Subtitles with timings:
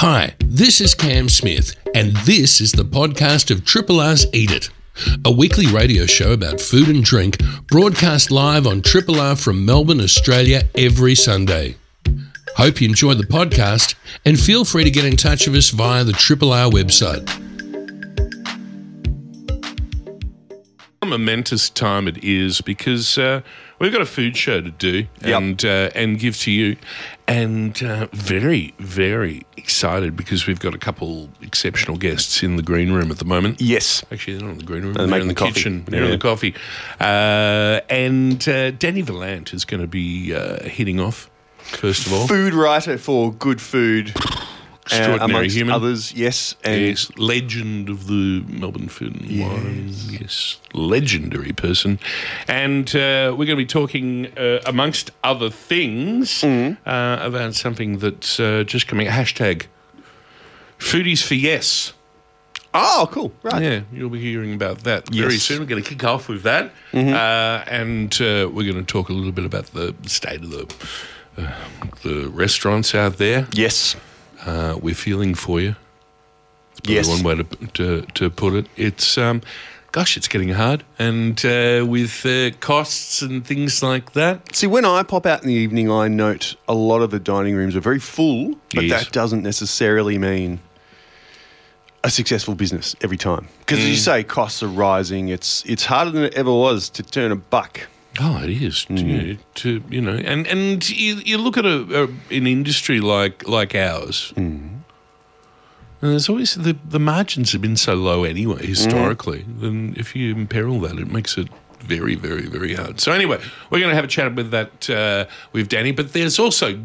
[0.00, 4.70] Hi, this is Cam Smith, and this is the podcast of Triple R's Eat It,
[5.24, 10.00] a weekly radio show about food and drink broadcast live on Triple R from Melbourne,
[10.00, 11.74] Australia every Sunday.
[12.54, 16.04] Hope you enjoy the podcast and feel free to get in touch with us via
[16.04, 17.28] the Triple R website.
[21.02, 23.40] a momentous time it is because uh,
[23.78, 26.76] we've got a food show to do and uh, and give to you,
[27.26, 32.92] and uh, very very excited because we've got a couple exceptional guests in the green
[32.92, 33.60] room at the moment.
[33.60, 34.04] Yes.
[34.10, 34.94] Actually, they're not in the green room.
[34.94, 35.84] They're They're, in the, kitchen.
[35.86, 36.54] They're in the coffee.
[37.00, 42.26] Uh, and uh, Dani Valent is going to be uh, hitting off, first of all.
[42.26, 44.14] Food writer for Good Food.
[44.92, 45.74] Uh, Extraordinary amongst human.
[45.74, 46.54] others, yes.
[46.64, 49.90] And Yes, legend of the Melbourne Food and Wine.
[50.10, 51.98] Yes, legendary person.
[52.46, 56.88] And uh, we're going to be talking, uh, amongst other things, Mm-hmm.
[56.88, 59.06] uh, about something that's uh, just coming.
[59.06, 59.66] Hashtag
[60.78, 61.92] Foodies for Yes.
[62.74, 63.32] Oh, cool.
[63.42, 63.62] Right.
[63.62, 65.58] Yeah, you'll be hearing about that very soon.
[65.60, 66.70] We're going to kick off with that.
[66.92, 70.72] Uh, and uh, we're going to talk a little bit about the state of the,
[71.38, 71.52] uh,
[72.02, 73.48] the restaurants out there.
[73.54, 73.96] Yes.
[74.48, 75.74] Uh, we're feeling for you.
[76.82, 77.08] Probably Yes.
[77.08, 78.66] one way to, to to put it.
[78.76, 79.40] It's um,
[79.92, 84.54] gosh, it's getting hard, and uh, with uh, costs and things like that.
[84.54, 87.56] See, when I pop out in the evening, I note a lot of the dining
[87.56, 89.04] rooms are very full, but Yes.
[89.04, 90.60] that doesn't necessarily mean
[92.04, 93.48] a successful business every time.
[93.58, 93.82] Because Mm.
[93.82, 95.28] as you say, costs are rising.
[95.28, 97.80] It's it's harder than it ever was to turn a buck.
[98.20, 99.38] Oh, it is to, Mm.
[99.54, 103.74] to you know, and and you, you look at a, a an industry like like
[103.74, 104.32] ours.
[104.36, 104.80] Mm.
[106.00, 108.68] And there's always the, the margins have been so low anyway Mm.
[108.68, 109.44] historically.
[109.48, 111.48] Then if you imperil that, it makes it
[111.80, 113.00] very very very hard.
[113.00, 113.38] So anyway,
[113.70, 115.94] we're going to have a chat with that uh, with Dani.
[115.94, 116.78] But there's also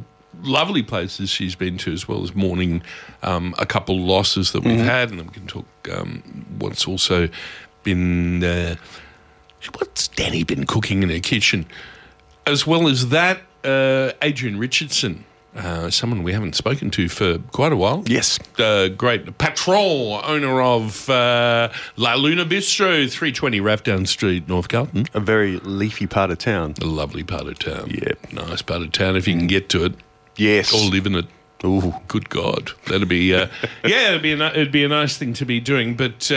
[0.43, 2.81] lovely places she's been to as well as mourning
[3.23, 7.29] um, a couple losses that we've had, and then we can talk um, what's also
[7.83, 8.43] been.
[8.43, 8.75] Uh,
[9.77, 11.65] what's Dani been cooking in her kitchen?
[12.45, 15.23] As well as that, uh, Adrian Richardson,
[15.55, 18.03] uh, someone we haven't spoken to for quite a while.
[18.07, 18.39] Yes.
[18.59, 25.05] Uh, great patron, owner of uh, La Luna Bistro, 320 Rathdown Street, North Carlton.
[25.13, 26.73] A very leafy part of town.
[26.81, 27.89] A lovely part of town.
[27.91, 28.13] Yeah.
[28.31, 29.93] Nice part of town if you can get to it
[30.35, 30.73] Yes.
[30.73, 31.25] or live in it.
[31.63, 33.47] Oh, Good God, that'd be uh,
[33.85, 35.95] yeah, it'd be a, it'd be a nice thing to be doing.
[35.95, 36.29] But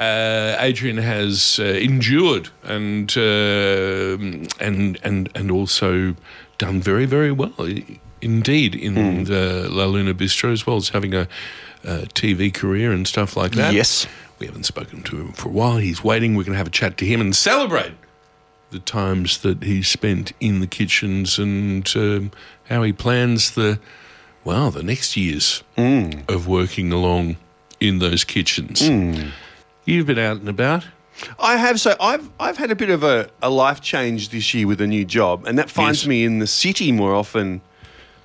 [0.00, 4.16] uh, Adrian has uh, endured and uh,
[4.58, 6.16] and and and also
[6.58, 7.54] done very very well
[8.22, 11.28] indeed in the La Luna Bistro as well as having a,
[11.84, 13.72] a TV career and stuff like that.
[13.74, 14.06] Yes.
[14.38, 15.76] we haven't spoken to him for a while.
[15.78, 16.34] He's waiting.
[16.34, 17.92] We're going to have a chat to him and celebrate
[18.70, 22.30] the times that he spent in the kitchens and um,
[22.68, 23.78] how he plans the
[24.44, 25.62] well the next years
[26.28, 27.36] of working along
[27.80, 28.80] in those kitchens.
[29.90, 30.86] You've been out and about.
[31.38, 34.66] I have so I've I've had a bit of a, a life change this year
[34.68, 36.08] with a new job, and that finds Yes.
[36.08, 37.60] me in the city more often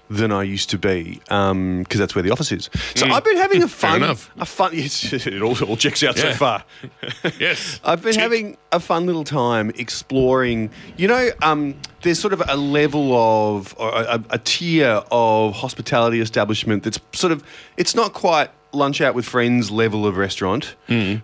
[0.08, 2.70] than I used to be because that's where the office is.
[2.94, 4.16] So I've been having a fun, a
[4.46, 4.70] fun.
[4.76, 6.64] It all, all checks out so far.
[7.40, 8.22] Yes, I've been Tick.
[8.22, 10.70] having a fun little time exploring.
[10.98, 11.74] You know, um,
[12.04, 13.14] there's sort of a level
[13.58, 17.44] of or a, a tier of hospitality establishment that's sort of
[17.76, 20.76] it's not quite lunch out with friends level of restaurant,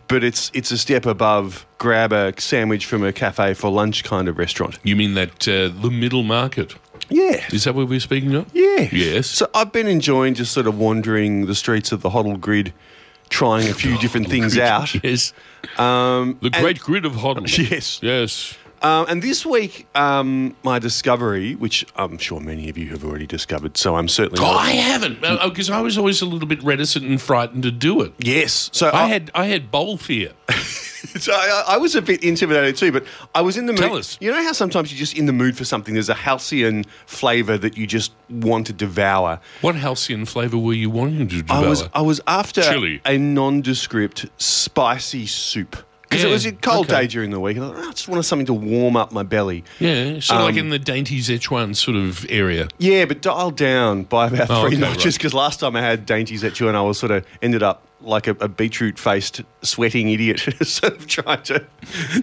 [0.08, 4.28] but it's it's a step above grab a sandwich from a cafe for lunch kind
[4.28, 4.78] of restaurant.
[4.84, 6.76] You mean that uh, the middle market?
[7.10, 7.44] Yeah.
[7.52, 8.46] Is that what we're speaking of?
[8.54, 8.88] Yeah.
[8.92, 9.28] Yes.
[9.28, 12.72] So I've been enjoying just sort of wandering the streets of the Hoddle Grid,
[13.30, 14.94] trying a few different things out.
[15.04, 15.34] Yes.
[15.78, 17.48] Um, The and- great grid of Hoddle.
[17.72, 18.00] Yes.
[18.02, 18.58] Yes.
[18.84, 23.28] Um, and this week, um, my discovery, which I'm sure many of you have already
[23.28, 24.66] discovered, so I'm certainly Oh, not.
[24.66, 28.14] I haven't because I was always a little bit reticent and frightened to do it.
[28.18, 28.70] yes.
[28.74, 30.32] So I I, had I had bowl fear.
[31.20, 33.06] so I, I was a bit intimidated too, but
[33.36, 33.82] I was in the mood.
[33.82, 34.18] Tell us.
[34.20, 35.94] You know how sometimes you're just in the mood for something.
[35.94, 39.40] There's a halcyon flavour that you just want to devour.
[39.62, 41.66] What halcyon flavour were you wanting to devour?
[41.66, 43.00] I was I was after Chili.
[43.06, 45.76] a nondescript spicy soup.
[46.12, 47.04] Because Yeah, it was a cold okay.
[47.04, 47.56] day during the week.
[47.56, 49.64] and I, thought, "Oh, I just wanted something to warm up my belly.
[49.80, 52.68] Yeah, sort of like Um, in the dainty Szechuan sort of area.
[52.80, 55.14] Yeah, but dialed down by about Oh, three okay, notches right.
[55.16, 58.28] because last time I had dainties at you I was sort of ended up like
[58.28, 61.64] a, a beetroot faced sweating idiot, sort of trying to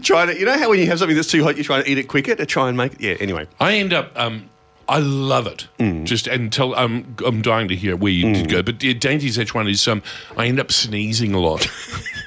[0.03, 1.91] trying to you know how when you have something that's too hot you're trying to
[1.91, 4.13] eat it quicker to try and make it yeah anyway I end up.
[4.17, 4.51] Um,
[4.91, 5.69] I love it.
[5.79, 6.05] Mm.
[6.05, 6.79] Just until tell.
[6.83, 7.15] I'm.
[7.27, 8.63] I'm dying to hear where you did go.
[8.63, 9.87] But the dainty Szechuan is.
[9.87, 10.03] Um,
[10.39, 11.69] I end up sneezing a lot.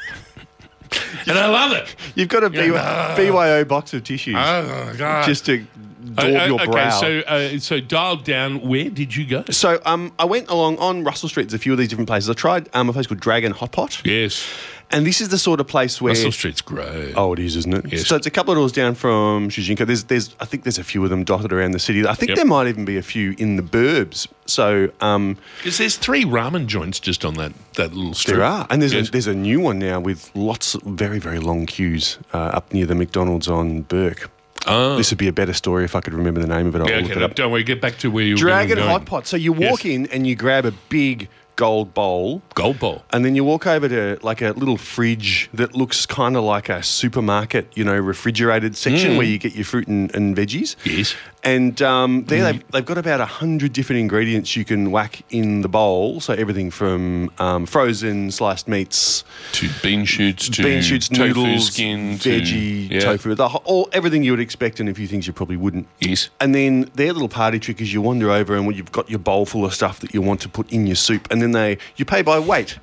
[1.28, 1.96] and I love it.
[2.16, 3.16] you've got a Yeah.
[3.16, 5.26] BYO box of tissues Oh God!
[5.26, 5.66] just to
[6.16, 6.90] daub Uh, your okay, brow.
[6.90, 8.62] so uh, so dialed down.
[8.68, 9.44] Where did you go?
[9.52, 11.44] So um, I went along on Russell Street.
[11.44, 12.30] There's a few of these different places.
[12.30, 14.46] I tried um, a place called Dragon Hot Pot, Yes,
[14.92, 16.12] and this is the sort of place where.
[16.12, 17.14] Russell Street's great.
[17.16, 17.92] Oh, it is, isn't it?
[17.92, 18.08] Yes.
[18.08, 19.86] So it's a couple of doors down from Shujinko.
[19.88, 22.06] There's, there's, I think there's a few of them dotted around the city.
[22.06, 22.36] I think Yep.
[22.38, 24.28] there might even be a few in the burbs.
[24.46, 28.36] So um, Because there's three ramen joints just on that, that little street.
[28.36, 29.08] there are, and there's Yes.
[29.08, 32.74] a, there's a new one now with lots of very very long queues uh, up
[32.74, 34.30] near the McDonald's on Bourke.
[34.68, 34.96] Oh.
[34.96, 36.82] This would be a better story if I could remember the name of it.
[36.82, 37.34] I'll Yeah, look okay, it up.
[37.34, 37.64] don't worry.
[37.64, 38.78] Get back to where you were Dragon.
[38.78, 39.26] Hot Pot.
[39.26, 39.96] So you walk Yes.
[39.96, 41.30] in and you grab a big
[41.62, 42.42] gold bowl.
[42.56, 43.04] Gold bowl.
[43.12, 46.70] And then you walk over to like a little fridge that looks kind of like
[46.70, 50.76] a supermarket, you know, refrigerated section where you get your fruit and, and veggies.
[50.78, 50.98] Mm.
[50.98, 51.16] Yes.
[51.44, 55.62] And um, there they've, they've got about a hundred different ingredients you can whack in
[55.62, 56.20] the bowl.
[56.20, 59.24] So everything from um, frozen sliced meats,
[59.54, 63.00] To bean shoots, to bean shoots, tofu noodles, skin, to- veggie, yeah.
[63.00, 65.88] tofu, the, whole- all everything you would expect, and a few things you probably wouldn't.
[66.00, 66.30] Yes.
[66.40, 69.48] And then their little party trick is you wander over and you've got your bowl
[69.48, 72.06] full of stuff that you want to put in your soup, and then they you
[72.06, 72.78] pay by weight.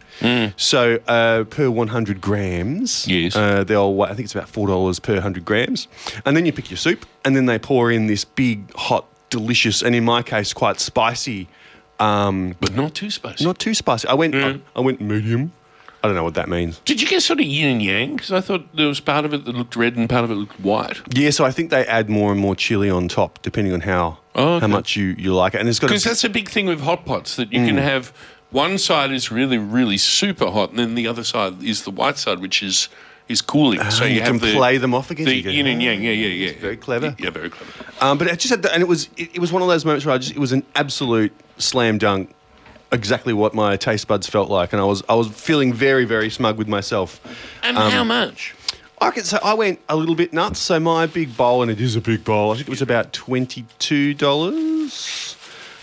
[0.57, 3.37] So uh, per 100 grams, Yes.
[3.37, 5.87] uh, they'll I think it's about four dollars per 100 grams,
[6.27, 9.83] and then you pick your soup, and then they pour in this big, hot, delicious,
[9.83, 11.47] and in my case, quite spicy.
[12.01, 13.45] Um, But not too spicy.
[13.45, 14.09] not too spicy.
[14.09, 15.53] I went I, I went medium.
[16.03, 16.79] I don't know what that means.
[16.87, 18.17] Did you get sort of yin and yang?
[18.17, 20.37] Because I thought there was part of it that looked red and part of it
[20.37, 20.97] looked white.
[21.15, 24.19] Yeah, so I think they add more and more chili on top, depending on how
[24.35, 24.61] Oh, okay.
[24.61, 25.61] how much you, you like it.
[25.61, 27.77] And it's got Because a, that's a big thing with hot pots that you can
[27.77, 27.83] Mm.
[27.83, 28.13] have
[28.51, 32.17] one side is really, really super hot, and then the other side is the white
[32.17, 32.89] side, which is
[33.29, 33.79] is cooling.
[33.91, 35.27] so Ah, you, you can the, play them off again.
[35.27, 36.03] The yin and "Oh, yang.
[36.03, 36.53] Yeah, yeah, yeah.
[36.59, 37.15] very clever.
[37.19, 37.73] Yeah, very clever.
[38.01, 39.85] um, but it just had, the, and it was it, it was one of those
[39.85, 42.31] moments where I just it was an absolute slam dunk,
[42.93, 46.31] exactly what my taste buds felt like, and I was I was feeling very very
[46.31, 47.21] smug with myself.
[47.63, 48.55] And Um, how much?
[49.01, 50.59] I could say I went a little bit nuts.
[50.59, 52.51] So my big bowl, and it is a big bowl.
[52.53, 55.37] I think it was about twenty two dollars.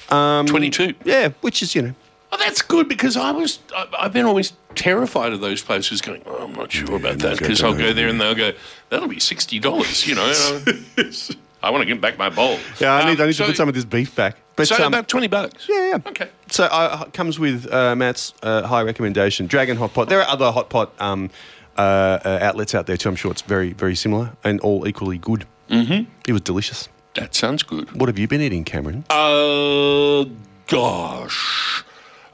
[0.10, 0.94] Um, Twenty-two.
[1.04, 1.94] Yeah, which is you know
[2.36, 6.22] Oh, that's good because I was I, I've been always terrified of those places going.
[6.26, 8.52] Oh, I'm not sure about that because I'll go there and they'll go.
[8.90, 10.06] That'll be sixty dollars.
[10.06, 10.62] You know.
[10.68, 12.60] and I, I want to get back my bowl.
[12.80, 12.94] yeah.
[12.94, 14.36] I need Um, I need to put some of this beef back.
[14.58, 15.66] But So um, about twenty bucks.
[15.70, 15.98] yeah, yeah.
[16.08, 16.30] Okay.
[16.50, 20.10] So uh, comes with uh, Matt's uh, high recommendation, Dragon Hot Pot.
[20.10, 21.30] There are other hot pot um,
[21.78, 23.08] uh, uh, outlets out there too.
[23.10, 25.46] I'm sure it's very, very similar and all equally good.
[25.70, 26.10] Mm-hmm.
[26.28, 26.90] It was delicious.
[27.16, 27.94] That sounds good.
[27.98, 29.06] What have you been eating, Cameron?
[29.10, 30.26] Uh,
[30.68, 31.84] gosh.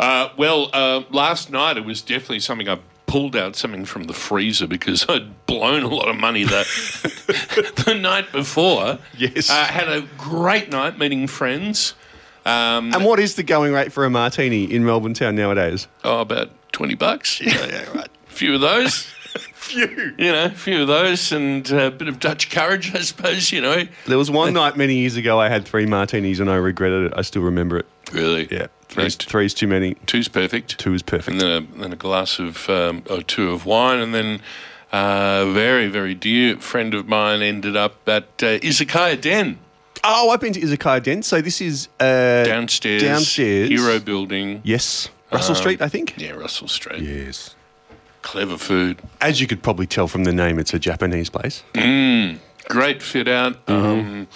[0.02, 4.14] Uh, well, uh, last night it was definitely something I pulled out something from the
[4.14, 6.66] freezer because I'd blown a lot of money the,
[7.86, 8.98] the night before.
[9.18, 9.50] Yes.
[9.50, 11.94] Uh, had a great night meeting friends.
[12.46, 15.88] Um, and what is the going rate for a martini in Melbourne town nowadays?
[16.04, 17.40] oh, about 20 bucks.
[17.40, 18.08] Yeah, yeah, right.
[18.08, 19.04] A few of those.
[19.54, 20.16] few.
[20.18, 23.62] You know, a few of those and a bit of Dutch courage, I suppose, you
[23.62, 23.84] know.
[24.08, 27.14] There was one night many years ago I had three martinis and I regretted it.
[27.16, 27.86] I still remember it.
[28.12, 28.48] Really?
[28.50, 28.68] Yeah.
[28.92, 29.96] Three's, Three's, three's too many.
[30.06, 30.78] two's perfect.
[30.78, 31.30] Two is perfect.
[31.30, 34.42] and then a, then a glass of um, or two of wine, and then
[34.94, 39.58] uh, a very very dear friend of mine ended up at uh, Izakaya Den
[40.04, 41.22] Oh, I've been to Izakaya Den.
[41.24, 43.70] So this is uh, downstairs, Downstairs.
[43.70, 44.62] Hero Building.
[44.64, 45.10] Yes.
[45.32, 46.16] Russell Street, I think.
[46.18, 47.02] Yeah, Russell Street.
[47.02, 47.56] Yes.
[48.22, 51.64] Clever food, As you could probably tell from the name, it's a Japanese place.
[52.68, 53.58] great fit out.
[53.68, 54.28] Um,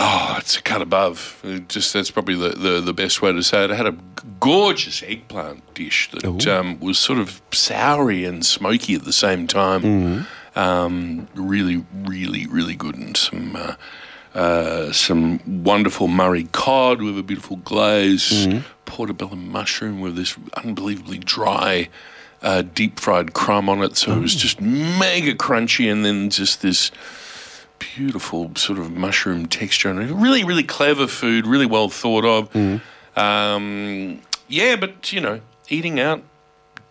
[0.00, 1.40] oh, it's a cut above.
[1.44, 3.70] It just that's probably the, the, the best way to say it.
[3.70, 3.96] I had a
[4.40, 10.26] gorgeous eggplant dish that um, was sort of soury and smoky at the same time.
[10.56, 13.54] Um, really, really, really good, and some.
[13.54, 13.74] Uh,
[14.32, 18.46] uh, some wonderful Murray cod with a beautiful glaze,
[18.84, 21.88] portobello mushroom with this unbelievably dry,
[22.40, 23.96] uh, deep fried crumb on it.
[23.96, 26.92] So it was just mega crunchy, and then just this
[28.00, 32.56] beautiful sort of mushroom texture, and really, really clever food, really well thought of.
[33.14, 36.22] Um, yeah, but you know, eating out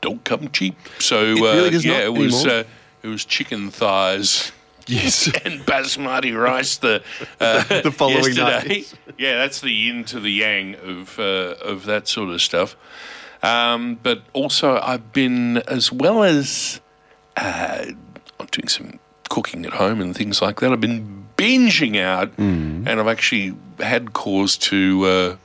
[0.01, 0.75] don't come cheap.
[0.99, 2.63] So It uh, really does yeah, it was uh,
[3.01, 4.51] it was chicken thighs
[4.87, 5.27] Yes.
[5.45, 7.03] and basmati rice the
[7.39, 8.93] uh, The following night.
[9.17, 12.75] Yeah, that's the yin to the yang of uh, of that sort of stuff.
[13.41, 16.81] Um, but also, I've been as well as
[17.35, 17.85] uh,
[18.39, 18.99] I'm doing some
[19.29, 20.71] cooking at home and things like that.
[20.71, 22.85] I've been binging out, Mm.
[22.87, 25.35] and I've actually had cause to uh,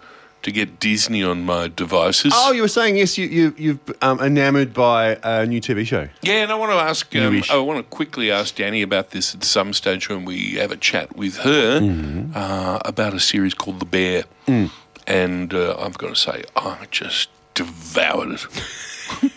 [0.42, 2.32] to get Disney on my devices.
[2.34, 3.16] Oh, you were saying yes.
[3.16, 6.08] You you you've um, enamored by a new TV show.
[6.22, 7.14] Yeah, and I want to ask.
[7.16, 10.72] Um, I want to quickly ask Dani about this at some stage when we have
[10.72, 12.32] a chat with her Mm-hmm.
[12.36, 14.70] uh, about a series called The Bear, Mm.
[15.06, 18.46] and uh, I've got to say, I just devoured it,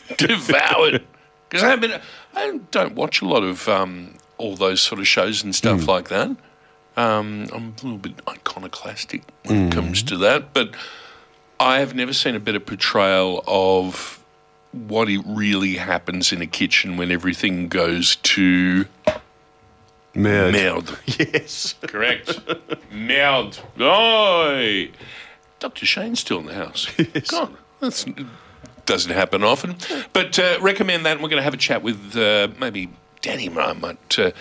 [0.17, 1.03] devoured.
[1.49, 2.01] Because I
[2.35, 5.87] I don't watch a lot of um, all those sort of shows and stuff Mm.
[5.87, 6.29] like that.
[6.95, 10.71] Um, I'm a little bit iconoclastic when it comes to that, but
[11.59, 14.23] I have never seen a better portrayal of
[14.71, 18.85] what it really happens in a kitchen when everything goes to
[20.13, 20.51] Merde.
[20.51, 20.93] merde.
[21.33, 21.75] Yes.
[21.81, 22.39] Correct.
[22.91, 23.57] Merde.
[23.79, 24.91] Oi.
[25.59, 25.85] Dr.
[25.85, 26.87] Shane's still in the house.
[27.27, 28.05] God, that's
[28.85, 29.75] doesn't happen often.
[30.13, 31.13] But uh, recommend that.
[31.13, 32.89] and We're going to have a chat with uh, maybe
[33.27, 34.33] Might might,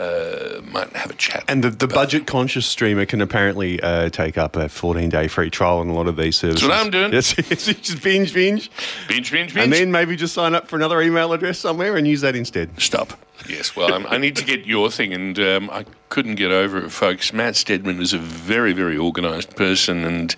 [0.00, 1.44] uh, uh, might have a chat.
[1.48, 5.48] And the, the budget conscious streamer can apparently uh, take up a 14 day free
[5.50, 6.66] trial on a lot of these services.
[6.66, 7.12] what I'm doing.
[7.12, 8.70] Yes, yes, just binge, binge.
[9.08, 9.64] binge, binge, binge.
[9.64, 12.80] And then maybe just sign up for another email address somewhere and use that instead.
[12.80, 13.12] Stop.
[13.48, 16.84] Yes, well, I'm, I need to get your thing, and um, I couldn't get over
[16.84, 17.32] it, folks.
[17.32, 20.36] Matt Stedman is a very, very organised person, and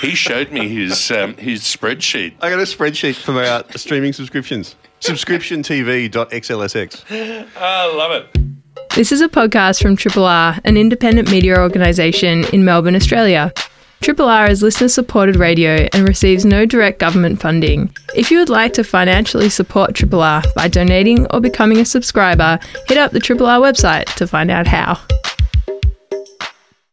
[0.00, 2.32] he showed me his um, his spreadsheet.
[2.40, 4.76] I got a spreadsheet for our streaming subscriptions.
[5.00, 7.46] Subscriptiontv.xlsx.
[7.56, 8.57] I love it.
[8.94, 13.52] This is a podcast from Triple R, an independent media organisation in Melbourne, Australia.
[14.00, 17.94] Triple R is listener supported radio and receives no direct government funding.
[18.16, 22.58] If you would like to financially support Triple R by donating or becoming a subscriber,
[22.86, 24.94] hit up the Triple R website to find out how.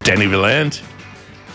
[0.01, 0.83] Dani Valent.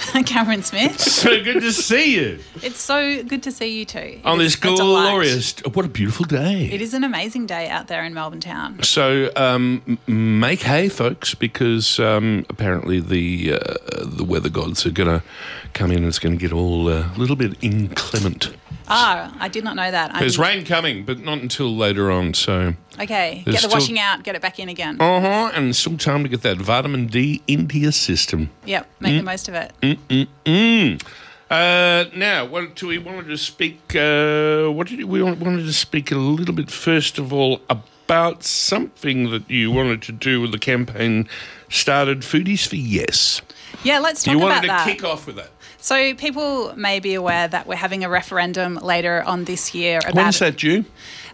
[0.26, 0.98] Cameron Smith.
[1.00, 4.20] So good to see you It's so good to see you too.
[4.24, 5.10] on this is a delight.
[5.10, 5.60] glorious.
[5.74, 6.68] What a beautiful day.
[6.72, 8.82] It is an amazing day out there in Melbourne town.
[8.82, 15.08] So um, make hay, folks, because um, apparently the uh, the weather gods are going
[15.20, 15.22] to
[15.74, 18.50] come in and it's going to get all uh, a little bit inclement.
[18.92, 20.18] Ah, I did not know that.
[20.18, 22.34] There's rain coming, but not until later on.
[22.34, 25.00] So Okay, There's get the still- washing out, get it back in again.
[25.00, 28.50] uh huh, and still time to get that vitamin D into your system.
[28.66, 29.72] Yep, make the most of it.
[29.80, 31.00] Mm.
[31.50, 33.94] Uh, now, what do we wanted to speak?
[33.96, 38.42] Uh, what did we want- wanted to speak a little bit first of all about
[38.44, 41.28] something that you wanted to do with the campaign
[41.70, 43.40] started Foodies for Yes.
[43.82, 45.50] Yeah, let's talk you about wanted to kick off with that.
[45.78, 50.14] So people may be aware that we're having a referendum later on this year about
[50.14, 50.84] When's that due?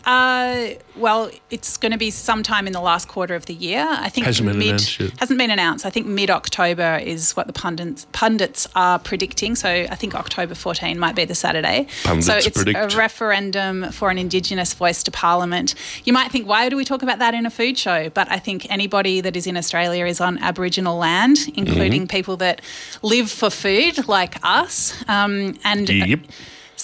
[0.04, 3.84] Uh, well, it's going to be sometime in the last quarter of the year.
[3.90, 5.18] I think Hasn't been mid announced yet.
[5.18, 5.84] hasn't been announced.
[5.84, 9.56] I think mid October is what the pundits pundits are predicting.
[9.56, 11.88] So I think October 14 might be the Saturday.
[12.04, 12.94] Pundits so it's predict.
[12.94, 15.74] a referendum for an Indigenous voice to Parliament.
[16.04, 18.08] You might think, why do we talk about that in a food show?
[18.08, 22.16] But I think anybody that is in Australia is on Aboriginal land, including Mm-hmm.
[22.18, 22.60] people that
[23.02, 24.92] live for food like us.
[25.08, 26.20] Um, and Yep.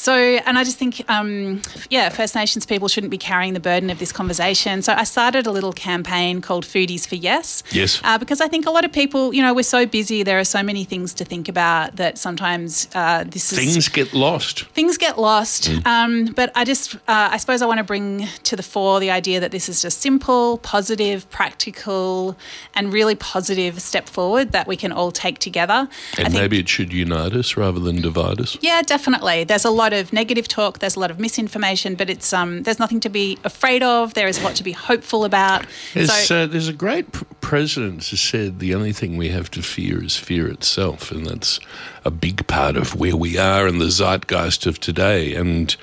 [0.06, 0.14] So,
[0.47, 3.99] and I just think, um, yeah, First Nations people shouldn't be carrying the burden of
[4.00, 4.82] this conversation.
[4.82, 7.62] So I started a little campaign called Foodies for Yes.
[7.71, 8.00] Yes.
[8.02, 10.44] Uh, because I think a lot of people, you know, we're so busy, there are
[10.44, 14.64] so many things to think about that sometimes uh, this is Things get lost.
[14.75, 15.71] things get lost.
[15.71, 15.87] Mm.
[15.87, 16.99] Um, but I just, uh,
[17.30, 20.00] I suppose I want to bring to the fore the idea that this is just
[20.00, 22.37] simple, positive, practical,
[22.75, 25.88] and really positive step forward that we can all take together.
[26.18, 28.56] I And think- maybe it should unite us rather than divide us.
[28.61, 29.44] yeah, definitely.
[29.44, 30.78] There's a lot of negative talk.
[30.78, 34.14] There's a lot of misinformation, but it's um, there's nothing to be afraid of.
[34.14, 35.66] There is a lot to be hopeful about.
[35.94, 39.50] There's, so, uh, there's a great pr- president who said the only thing we have
[39.52, 41.61] to fear is fear itself, and that's
[42.04, 45.34] a big part of where we are and the zeitgeist of today.
[45.34, 45.75] And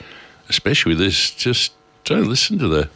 [0.49, 1.73] especially with this, just
[2.03, 2.89] don't listen to the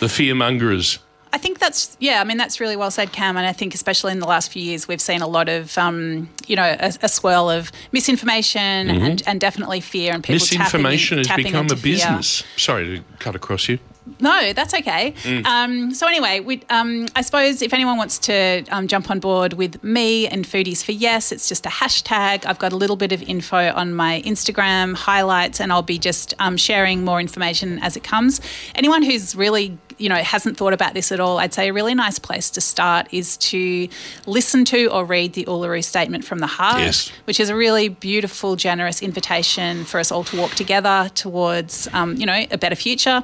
[0.00, 0.98] the fear mongers.
[1.32, 2.20] I think that's yeah.
[2.20, 3.36] I mean, that's really well said, Cam.
[3.36, 6.28] And I think especially in the last few years, we've seen a lot of um,
[6.46, 10.58] you know a, a swirl of misinformation and, and definitely fear and people Mm-hmm.
[10.58, 11.94] Misinformation tapping, has tapping become into a fear.
[11.94, 12.44] business.
[12.56, 13.78] Sorry to cut across you.
[14.20, 15.12] No, that's okay.
[15.24, 15.44] Mm.
[15.44, 19.52] Um, so anyway, we, um, I suppose if anyone wants to um, jump on board
[19.52, 22.46] with me and Foodies for Yes, it's just a hashtag.
[22.46, 26.32] I've got a little bit of info on my Instagram highlights, and I'll be just
[26.38, 28.40] um, sharing more information as it comes.
[28.74, 31.94] Anyone who's really you know hasn't thought about this at all, I'd say a really
[31.94, 33.88] nice place to start is to
[34.26, 37.12] listen to or read the Uluru Statement from the Heart, Yes.
[37.24, 42.14] which is a really beautiful, generous invitation for us all to walk together towards, um,
[42.16, 43.22] you know, a better future.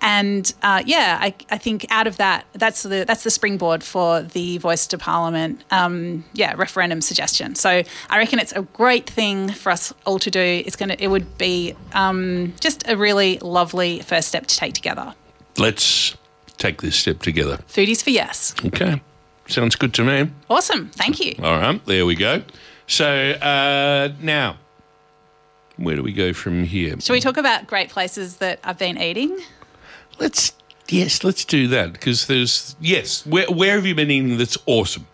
[0.00, 4.22] And uh, yeah, I, I think out of that, that's the that's the springboard for
[4.22, 7.54] the Voice to Parliament, um, yeah, referendum suggestion.
[7.54, 10.40] So I reckon it's a great thing for us all to do.
[10.66, 15.14] It's gonna, it would be um, just a really lovely first step to take together.
[15.58, 16.16] Let's
[16.58, 17.58] take this step together.
[17.68, 18.54] Foodies for yes.
[18.64, 19.00] Okay.
[19.48, 20.30] Sounds good to me.
[20.48, 20.88] Awesome.
[20.90, 21.34] Thank you.
[21.42, 22.42] All right, there we go.
[22.86, 24.56] So uh, now,
[25.76, 26.98] where do we go from here?
[27.00, 29.38] Shall we talk about great places that I've been eating?
[30.18, 30.52] Let's
[30.88, 33.26] yes, let's do that because there's yes.
[33.26, 34.38] Where where have you been eating?
[34.38, 35.06] That's awesome.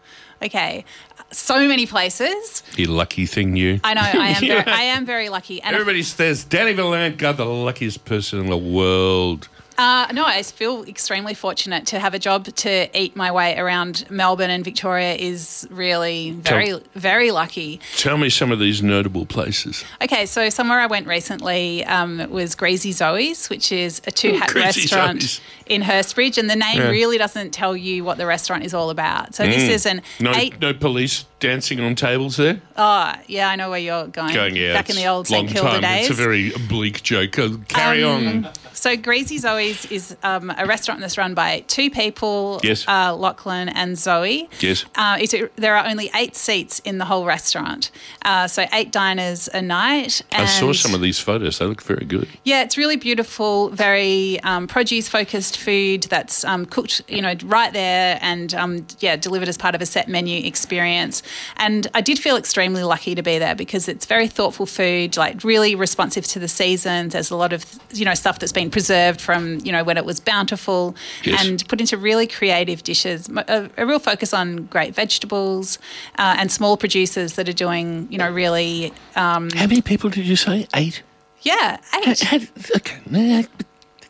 [0.42, 0.84] Okay.
[1.30, 2.62] So many places.
[2.76, 3.80] You lucky thing, you.
[3.84, 4.00] I know.
[4.02, 4.40] I am.
[4.46, 5.60] Very, I am very lucky.
[5.60, 9.48] And Everybody says Dani Valent got the luckiest person in the world.
[9.78, 14.04] Uh, no, I feel extremely fortunate to have a job to eat my way around
[14.10, 17.78] Melbourne and Victoria is really very, Tell- very lucky.
[17.96, 19.84] Tell me some of these notable places.
[20.02, 24.52] Okay, so somewhere I went recently um, was Greasy Zoe's, which is a two hat
[24.52, 25.40] restaurant Zoe's.
[25.66, 26.88] in Hurstbridge, and the name Yeah.
[26.88, 29.36] really doesn't tell you what the restaurant is all about.
[29.36, 32.60] So this is an No, eight no police dancing on tables there.
[32.76, 34.34] Oh, yeah, I know where you're going.
[34.34, 35.82] Going yeah, Back in the old St Kilda time.
[35.82, 36.10] days.
[36.10, 37.38] It's a very bleak joke.
[37.38, 38.48] Uh, Carry Um, on.
[38.78, 42.86] So Greasy Zoe's is um, a restaurant that's run by two people, Yes.
[42.86, 44.48] uh, Lachlan and Zoe.
[44.60, 44.84] Yes.
[44.94, 45.18] Uh,
[45.56, 47.90] there are only eight seats in the whole restaurant,
[48.24, 50.22] uh, so eight diners a night.
[50.30, 51.58] I saw some of these photos.
[51.58, 52.28] They look very good.
[52.44, 58.18] Yeah, it's really beautiful, very um, produce-focused food that's um, cooked, you know, right there,
[58.22, 61.22] and um, yeah, delivered as part of a set menu experience.
[61.56, 65.42] And I did feel extremely lucky to be there because it's very thoughtful food, like
[65.42, 67.12] really responsive to the seasons.
[67.14, 70.04] There's a lot of you know stuff that's been preserved from you know when it
[70.04, 70.94] was bountiful,
[71.24, 71.44] Yes.
[71.46, 73.28] and put into really creative dishes.
[73.48, 75.78] A real focus on great vegetables
[76.18, 80.36] uh, and small producers that are doing you know really How many people did you
[80.36, 80.66] say?
[80.74, 81.02] Eight.
[81.42, 82.20] yeah eight.
[82.20, 82.38] How,
[82.76, 83.46] okay.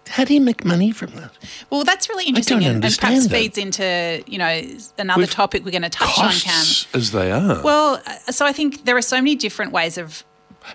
[0.08, 1.30] How do you make money from that?
[1.68, 3.30] Well, that's really interesting, and, and perhaps that.
[3.30, 4.62] feeds into you know
[4.98, 6.64] another With topic we're going to touch on, Cam.
[6.94, 7.62] As they are.
[7.62, 10.24] Well, uh, so I think there are so many different ways of.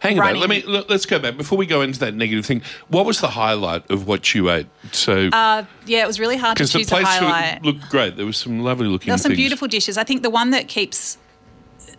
[0.01, 0.39] Hang on.
[0.39, 0.63] Let me.
[0.63, 2.61] Let, let's go back before we go into that negative thing.
[2.87, 4.67] What was the highlight of what you ate?
[4.91, 5.29] So.
[5.31, 7.63] Uh, yeah, it was really hard to because the choose a highlight.
[7.63, 8.17] looked, looked great.
[8.17, 9.07] There was some lovely looking.
[9.07, 9.37] There were some things.
[9.37, 9.97] beautiful dishes.
[9.97, 11.17] I think the one that keeps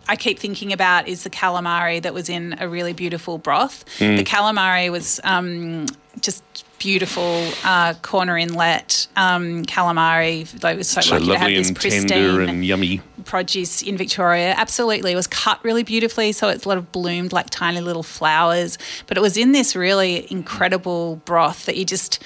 [0.07, 3.85] I keep thinking about is the calamari that was in a really beautiful broth.
[3.97, 4.17] Mm.
[4.17, 5.87] The calamari was um,
[6.21, 6.43] just
[6.79, 10.61] beautiful uh, corner inlet um, calamari.
[10.63, 13.01] Like, it was so, So lucky to have lovely this and pristine tender and yummy.
[13.25, 14.53] Produce in Victoria.
[14.57, 15.11] Absolutely.
[15.11, 18.77] It was cut really beautifully, so it's a lot of bloomed like tiny little flowers.
[19.07, 22.23] But it was in this really incredible broth that you just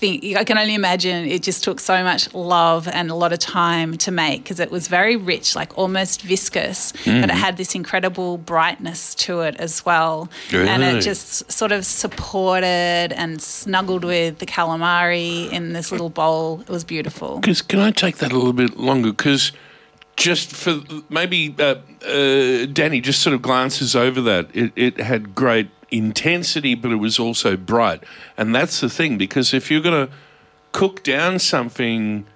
[0.00, 3.38] think I can only imagine it just took so much love and a lot of
[3.38, 7.30] time to make because it was very rich, like almost viscous, but it mm.
[7.30, 10.30] had this incredible brightness to it as well.
[10.52, 16.62] And it just sort of supported and snuggled with the calamari in this little bowl.
[16.62, 17.38] It was beautiful.
[17.38, 19.10] Because can I take that a little bit longer?
[19.10, 19.52] Because
[20.20, 21.78] just for maybe uh, uh,
[22.66, 24.48] Dani just sort of glances over that.
[24.54, 28.04] It, it had great intensity, but it was also bright,
[28.36, 29.16] and that's the thing.
[29.16, 30.12] Because if you're going to
[30.72, 32.26] cook down something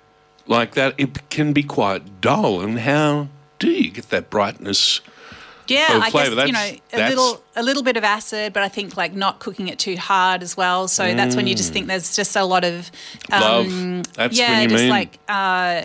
[0.47, 2.61] like that, it can be quite dull.
[2.61, 5.01] And how do you get that brightness?
[5.66, 8.97] Yeah, I guess you know a little a little bit of acid, but I think
[8.97, 10.88] like not cooking it too hard as well.
[10.88, 12.90] So that's when you just think there's just a lot of
[13.31, 14.12] um, Love.
[14.14, 15.85] That's yeah, just mean like uh,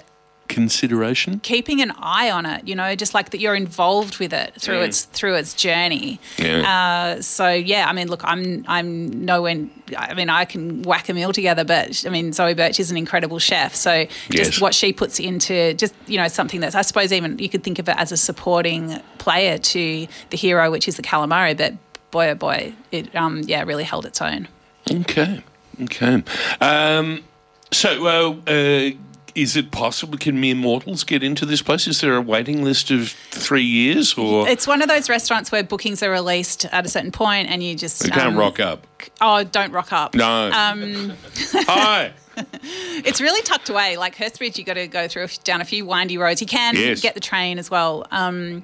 [0.49, 1.39] consideration.
[1.39, 2.67] keeping an eye on it.
[2.67, 6.19] You know, just like that you're involved with it through its through its journey.
[6.37, 7.15] Yeah.
[7.17, 9.65] Uh, so yeah, I mean, look, I'm I'm nowhere.
[9.97, 12.97] I mean, I can whack a meal together, but I mean, Zoe Birch is an
[12.97, 13.73] incredible chef.
[13.75, 14.61] So just Yes.
[14.61, 17.79] what she puts into just you know something that's I suppose even you could think
[17.79, 21.55] of it as a supporting player to the hero, which is the calamari.
[21.55, 21.75] But
[22.11, 24.47] boy, oh boy, it um yeah really held its own.
[24.91, 25.43] Okay.
[25.83, 26.23] Okay.
[26.59, 27.23] Um,
[27.71, 28.91] so, uh, uh,
[29.35, 30.17] is it possible?
[30.17, 31.87] Can mere mortals get into this place?
[31.87, 35.63] Is there a waiting list of three years, or It's one of those restaurants where
[35.63, 38.85] bookings are released at a certain point, and you just you can't um, rock up?
[39.21, 40.13] Oh, don't rock up.
[40.15, 40.51] No.
[40.51, 41.13] Um,
[41.67, 42.13] Hi.
[42.41, 43.97] It's really tucked away.
[43.97, 46.39] Like Hurstbridge, you got to go through down a few windy roads.
[46.39, 47.01] You can Yes.
[47.01, 48.07] get the train as well.
[48.11, 48.63] Um,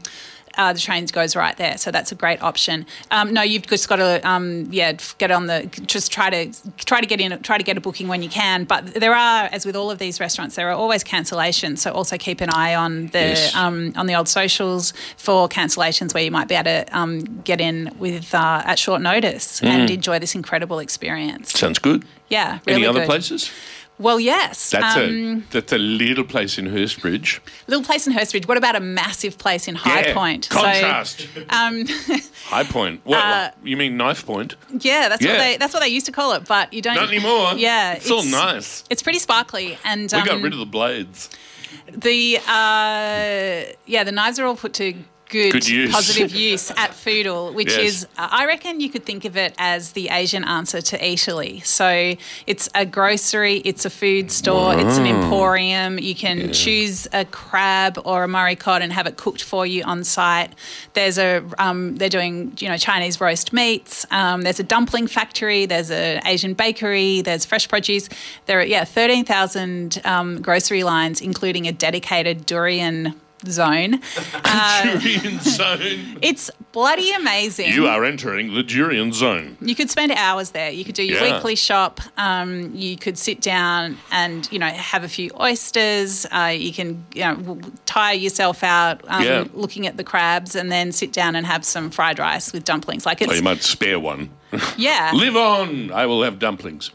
[0.57, 2.85] uh, the train goes right there, so that's a great option.
[3.11, 5.65] Um, no, you've just got to, um, yeah, get on the.
[5.85, 6.53] Just try to
[6.85, 8.63] try to get in, try to get a booking when you can.
[8.65, 11.79] But there are, as with all of these restaurants, there are always cancellations.
[11.79, 13.55] So also keep an eye on the Yes.
[13.55, 17.59] um, on the old socials for cancellations where you might be able to um, get
[17.59, 21.51] in with uh, at short notice and enjoy this incredible experience.
[21.51, 22.05] Sounds good.
[22.29, 23.07] Yeah, really Any other good.
[23.07, 23.51] places?
[23.97, 24.71] Well, yes.
[24.71, 27.39] That's um, a that's a little place in Hurstbridge.
[27.67, 28.45] little place in Hurstbridge.
[28.47, 30.49] What about a massive place in High Yeah, Point?
[30.49, 31.21] Contrast.
[31.33, 31.85] So, um,
[32.47, 33.01] High Point.
[33.05, 33.19] What?
[33.23, 34.55] uh, you mean knife point?
[34.69, 35.31] yeah, that's Yeah.
[35.31, 37.53] what they that's what they used to call it, but you don't Not anymore.
[37.55, 38.83] Yeah, It's, all nice.
[38.89, 41.29] It's pretty sparkly, and We um, got rid of the blades.
[41.87, 44.93] the uh, yeah the knives are all put to
[45.35, 45.91] good, Good use.
[45.91, 47.79] positive use at Foodle, which Yes.
[47.79, 51.63] is I reckon you could think of it as the Asian answer to Eataly.
[51.65, 52.15] So
[52.47, 55.99] it's a grocery, it's a food store, it's an emporium.
[55.99, 59.83] You can choose a crab or a murray cod and have it cooked for you
[59.83, 60.51] on site.
[60.93, 64.05] There's a um, they're doing you know Chinese roast meats.
[64.11, 65.65] Um, there's a dumpling factory.
[65.65, 67.21] There's an Asian bakery.
[67.21, 68.07] There's fresh produce.
[68.45, 74.01] There are yeah thirteen thousand um, grocery lines, including a dedicated durian zone.
[74.33, 76.17] Uh, Durian zone.
[76.21, 77.71] it's bloody amazing.
[77.71, 79.57] You are entering the durian zone.
[79.61, 80.69] You could spend hours there.
[80.71, 81.35] You could do your Yeah.
[81.35, 82.01] weekly shop.
[82.17, 86.25] Um, you could sit down and you know have a few oysters.
[86.31, 89.43] Uh, you can you know w- tire yourself out um, Yeah.
[89.53, 93.05] looking at the crabs, and then sit down and have some fried rice with dumplings.
[93.05, 94.29] Like Oh, it's you might spare one.
[94.77, 95.91] yeah, Live on.
[95.91, 96.91] I will have dumplings.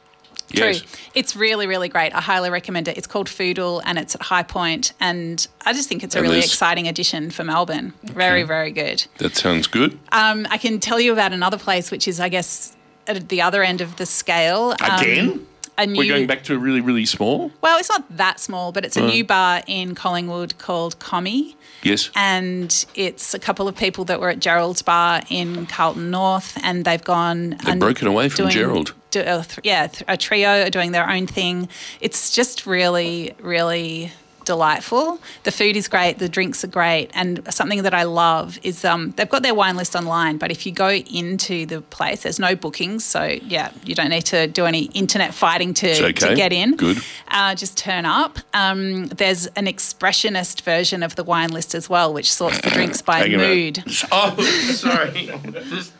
[0.51, 0.67] True.
[0.69, 0.83] Yes.
[1.15, 2.15] It's really really great.
[2.15, 2.97] I highly recommend it.
[2.99, 6.27] It's called Foodle and it's at High Point, and I just think it's a And
[6.29, 7.93] really exciting addition for Melbourne.
[8.05, 9.07] Very very good.
[9.19, 9.99] That sounds good.
[10.13, 13.63] Um, I can tell you about another place, which is I guess at the other
[13.63, 14.75] end of the scale.
[14.83, 15.47] Um, Again?
[15.87, 17.51] new, We're going back to a really, really small.
[17.63, 21.57] Well, it's not that small, but it's a new bar in Collingwood called Commie.
[21.83, 22.11] Yes.
[22.15, 26.85] And it's a couple of people that were at Gerald's Bar in Carlton North, and
[26.85, 27.51] they've gone.
[27.51, 28.93] They've and broken away from doing- Gerald.
[29.11, 31.69] Do, uh, th- yeah, th- a trio are doing their own thing.
[32.01, 34.13] It's just really, really
[34.45, 35.21] delightful.
[35.45, 39.13] The food is great, the drinks are great, and something that I love is um,
[39.13, 40.39] they've got their wine list online.
[40.39, 44.27] But if you go into the place, there's no bookings, so yeah, you don't need
[44.27, 46.13] to do any internet fighting to, okay.
[46.13, 46.77] to get in.
[46.77, 46.99] Good.
[47.29, 48.39] Uh, just turn up.
[48.53, 53.03] Um, there's an expressionist version of the wine list as well, which sorts the drinks
[53.03, 53.85] by Hang mood.
[54.13, 54.41] Oh,
[54.73, 55.31] sorry.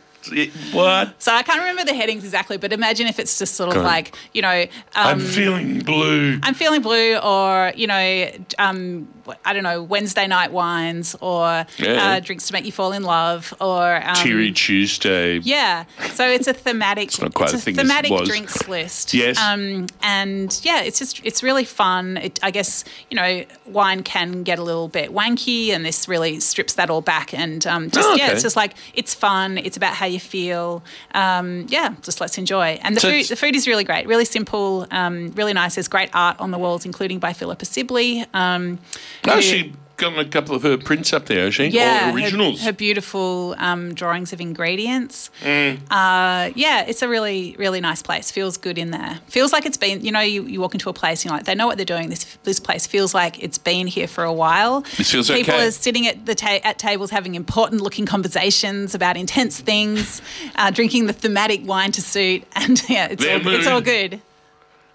[0.71, 1.21] what?
[1.21, 3.81] So I can't remember the headings exactly, but imagine if it's just sort of Go
[3.81, 6.39] like, you know, um, I'm feeling blue.
[6.43, 9.07] I'm feeling blue, or you know, um,
[9.45, 12.15] I don't know, Wednesday night wines, or Yeah.
[12.17, 15.39] uh, drinks to make you fall in love, or um, Teary Tuesday.
[15.39, 19.13] Yeah, so it's a thematic, not quite it's a thematic drinks list.
[19.13, 19.37] Yes.
[19.39, 22.17] um, and yeah, it's just it's really fun.
[22.17, 26.39] It, I guess you know, wine can get a little bit wanky, and this really
[26.39, 27.33] strips that all back.
[27.33, 29.57] And um, just Oh, yeah, it's just like it's fun.
[29.57, 30.83] It's about how you feel.
[31.13, 32.79] Um, yeah, just let's enjoy.
[32.81, 35.75] And the So food, the food is really great, really simple, um, really nice.
[35.75, 38.25] There's great art on the walls, including by Philippa Sibley.
[38.33, 38.79] Um,
[39.25, 41.67] Who- she got a couple of her prints up there, has she?
[41.67, 42.61] yeah, Or originals.
[42.61, 45.29] Her, her beautiful um, drawings of ingredients.
[45.43, 45.77] Mm.
[45.91, 48.31] Uh, yeah, it's a really, really nice place.
[48.31, 49.19] Feels good in there.
[49.27, 51.45] Feels like it's been, you know, you, you walk into a place and you're like,
[51.45, 52.09] they know what they're doing.
[52.09, 54.81] This this place feels like it's been here for a while.
[54.97, 55.67] This feels People okay.
[55.67, 60.21] are sitting at the ta- at tables having important looking conversations about intense things,
[60.55, 64.19] uh, drinking the thematic wine to suit, and yeah, it's all, it's all good.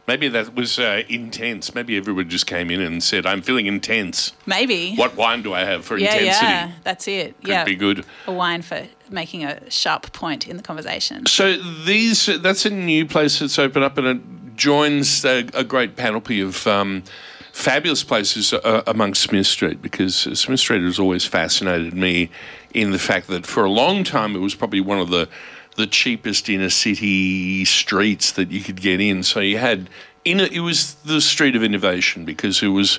[0.06, 1.74] Maybe that was uh, intense.
[1.74, 4.32] Maybe everyone just came in and said, I'm feeling intense.
[4.46, 4.94] Maybe.
[4.94, 6.46] What wine do I have for Yeah, intensity?
[6.46, 7.36] yeah, that's it.
[7.40, 8.04] Could yeah, be good.
[8.26, 11.26] a wine for making a sharp point in the conversation.
[11.26, 15.96] So these that's a new place that's opened up, and it joins a, a great
[15.96, 17.02] panoply of um,
[17.52, 22.30] fabulous places uh, amongst Smith Street because Smith Street has always fascinated me
[22.72, 25.28] in the fact that for a long time it was probably one of the
[25.76, 29.22] the cheapest inner city streets that you could get in.
[29.22, 29.88] So you had
[30.24, 32.98] in it, it was the street of innovation because it was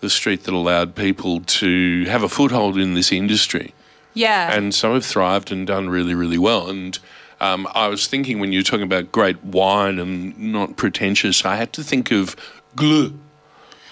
[0.00, 3.74] the street that allowed people to have a foothold in this industry
[4.14, 6.70] Yeah, and some have thrived and done really, really well.
[6.70, 6.98] And
[7.40, 11.56] um, I was thinking when you were talking about great wine and not pretentious, I
[11.56, 12.34] had to think of
[12.76, 13.18] Glu,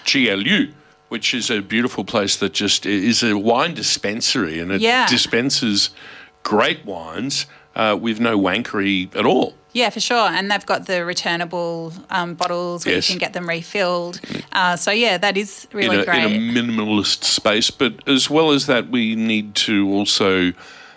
[0.05, 0.73] G L U,
[1.09, 5.05] which is a beautiful place that just is a wine dispensary and it Yeah.
[5.07, 5.89] dispenses
[6.43, 7.45] great wines
[7.79, 9.53] uh, with no wankery at all.
[9.71, 10.27] Yeah, for sure.
[10.37, 13.07] And they've got the returnable um, bottles where Yes.
[13.07, 14.19] you can get them refilled.
[14.51, 16.23] Uh, so, yeah, that is in really a, great.
[16.25, 17.69] in a minimalist space.
[17.71, 20.53] But as well as that, we need to also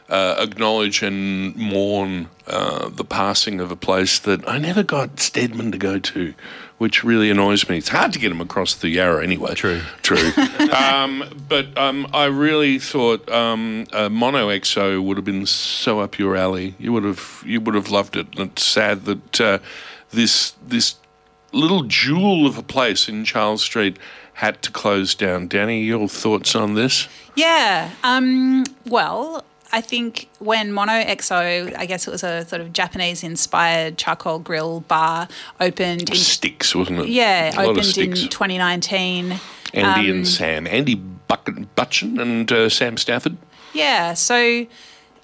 [0.08, 5.70] uh, acknowledge and mourn uh, the passing of a place that I never got Stedman
[5.72, 6.34] to go to,
[6.82, 7.78] which really annoys me.
[7.78, 9.54] It's hard to get him across the Yarra anyway.
[9.54, 9.82] True.
[10.02, 10.32] True.
[10.76, 16.18] um, but um, I really thought um, uh, Mono XO would have been so up
[16.18, 16.74] your alley.
[16.80, 18.36] You would have you would have loved it.
[18.36, 19.58] And it's sad that uh,
[20.10, 20.96] this this
[21.52, 23.96] little jewel of a place in Charles Street
[24.32, 25.48] had to close down.
[25.48, 27.06] Dani, your thoughts on this?
[27.36, 27.90] yeah.
[28.02, 33.24] Um, well, I think when Mono XO, I guess it was a sort of Japanese
[33.24, 35.28] inspired charcoal grill bar,
[35.60, 36.16] opened in.
[36.16, 37.08] Sticks, wasn't it?
[37.08, 39.40] Yeah, a opened in 2019.
[39.74, 43.38] Andy um, and Sam, Andy Bucket Butchin and uh, Sam Stafford.
[43.72, 44.12] Yeah.
[44.12, 44.66] So,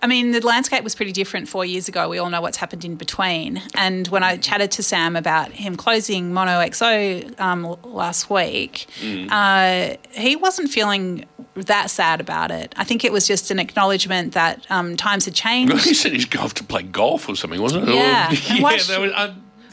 [0.01, 2.09] I mean, the landscape was pretty different four years ago.
[2.09, 3.61] We all know what's happened in between.
[3.75, 9.29] And when I chatted to Sam about him closing Mono XO um, last week, Mm.
[9.31, 11.25] uh, he wasn't feeling
[11.57, 12.73] that sad about it.
[12.77, 15.85] I think it was just an acknowledgement that um, times had changed.
[15.85, 17.95] He said he's going off to play golf or something, wasn't it?
[17.95, 18.63] Yeah, yeah.
[18.63, 18.89] was,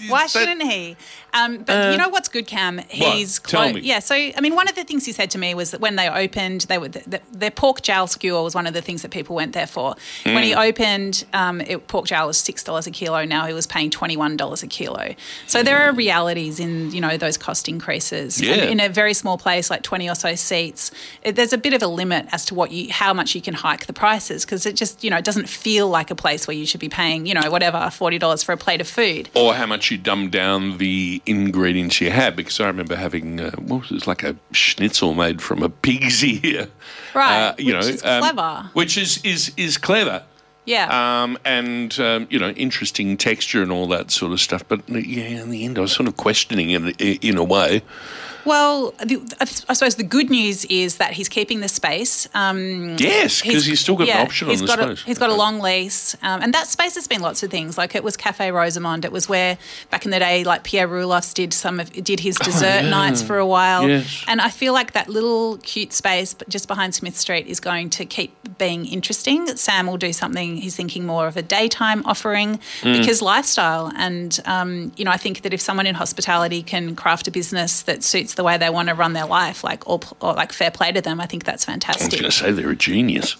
[0.08, 0.96] Why shouldn't he?
[1.34, 2.78] Um, but you know what's good, Cam?
[2.90, 3.82] He's Tell clo- me.
[3.82, 4.00] Yeah.
[4.00, 6.08] So I mean, one of the things he said to me was that when they
[6.10, 9.12] opened, they were th- th- their pork jowl skewer was one of the things that
[9.12, 9.96] people went there for.
[10.24, 10.44] When Mm.
[10.44, 13.26] he opened, um, it, pork jowl was six dollars a kilo.
[13.26, 15.14] Now he was paying twenty one dollars a kilo.
[15.48, 18.38] So there are realities in you know those cost increases.
[18.40, 18.64] And Yeah.
[18.66, 21.82] in a very small place like twenty or so seats, it, there's a bit of
[21.84, 24.76] a limit as to what you how much you can hike the prices because it
[24.78, 27.34] just you know it doesn't feel like a place where you should be paying you
[27.34, 29.30] know whatever forty dollars for a plate of food.
[29.34, 32.36] or how much you dumb down the ingredients you had.
[32.36, 36.24] Because I remember having uh, what was it, like a schnitzel made from a pig's
[36.24, 36.67] ear,
[37.13, 38.69] Right, Uh, you know, is clever.
[38.74, 40.24] which is is is clever.
[40.65, 40.88] Yeah.
[41.24, 44.63] Um, and um, you know, interesting texture and all that sort of stuff.
[44.67, 47.82] But yeah, in the end, I was sort of questioning it in a way.
[48.46, 49.22] Well, the,
[49.68, 52.28] I suppose the good news is that he's keeping the space.
[52.34, 55.02] Um, Yes, because he's still got yeah, an option on the got space.
[55.04, 57.78] A, he's got a long lease, um, and that space has been lots of things.
[57.78, 59.04] Like it was Cafe Rosamond.
[59.06, 59.58] It was where
[59.90, 63.38] back in the day, like Pierre Roelofs did some of did his dessert nights for
[63.38, 63.84] a while.
[63.84, 64.24] Oh, Yes.
[64.28, 68.06] And I feel like that little cute space, just behind Smith Street, is going to
[68.06, 69.48] keep being interesting.
[69.58, 70.58] Sam will do something.
[70.58, 73.00] He's thinking more of a daytime offering Mm.
[73.00, 77.28] because lifestyle, and um, you know, I think that if someone in hospitality can craft
[77.28, 80.34] a business that suits the way they want to run their life, like all, or
[80.34, 82.04] like fair play to them, I think that's fantastic.
[82.04, 83.36] I was going to say they're a genius.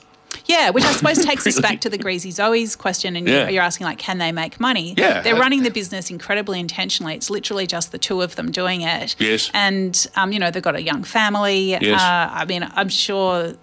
[0.48, 3.50] Yeah, which I suppose takes us back to the Greasy Zoe's question, and Yeah.
[3.50, 4.94] you're, asking like, can they make money?
[4.98, 5.22] Yeah.
[5.22, 7.16] they're running the business incredibly intentionally.
[7.16, 9.16] It's literally just the two of them doing it.
[9.18, 9.50] Yes.
[9.54, 11.72] and um, you know they've got a young family.
[11.72, 12.00] Yes.
[12.00, 13.54] Uh, I mean, I'm sure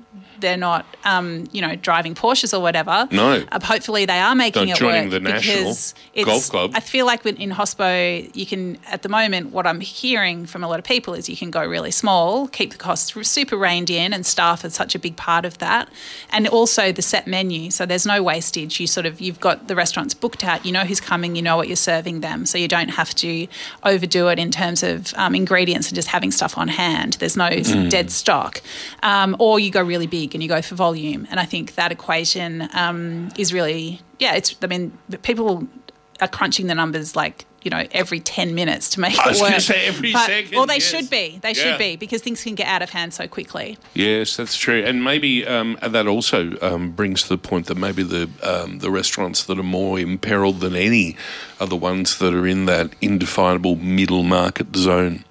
[0.43, 3.09] they're not, um, you know, driving Porsches or whatever.
[3.11, 3.43] No.
[3.51, 6.73] Uh, hopefully they are making Not it joining work the National because it's, Golf Club.
[6.75, 10.63] I feel like in in hospo, you can at the moment what I'm hearing from
[10.63, 13.89] a lot of people is you can go really small, keep the costs super reined
[13.89, 15.89] in, and staff is such a big part of that,
[16.31, 17.71] and also the set menu.
[17.71, 18.79] So there's no wastage.
[18.81, 20.67] You sort of you've got the restaurants booked out.
[20.67, 21.37] You know who's coming.
[21.37, 22.45] You know what you're serving them.
[22.45, 23.47] So you don't have to
[23.85, 27.15] overdo it in terms of um, ingredients and just having stuff on hand.
[27.21, 27.91] There's no Mm.
[27.91, 28.61] dead stock,
[29.03, 31.27] um, or you go really big and you go for volume.
[31.31, 34.35] And I think that equation um, is really yeah.
[34.35, 35.67] It's I mean people
[36.21, 39.41] are crunching the numbers like you know every 10 minutes to make I it was
[39.41, 39.51] work.
[39.51, 40.83] gonna say every But- second, Well, they yes.
[40.83, 41.39] should be.
[41.43, 41.55] They Yeah.
[41.63, 43.79] should be because things can get out of hand so quickly.
[43.95, 48.03] Yes, that's true, and maybe um, that also um, brings to the point that maybe
[48.03, 51.17] the um, the restaurants that are more imperiled than any
[51.61, 55.25] are the ones that are in that indefinable middle market zone.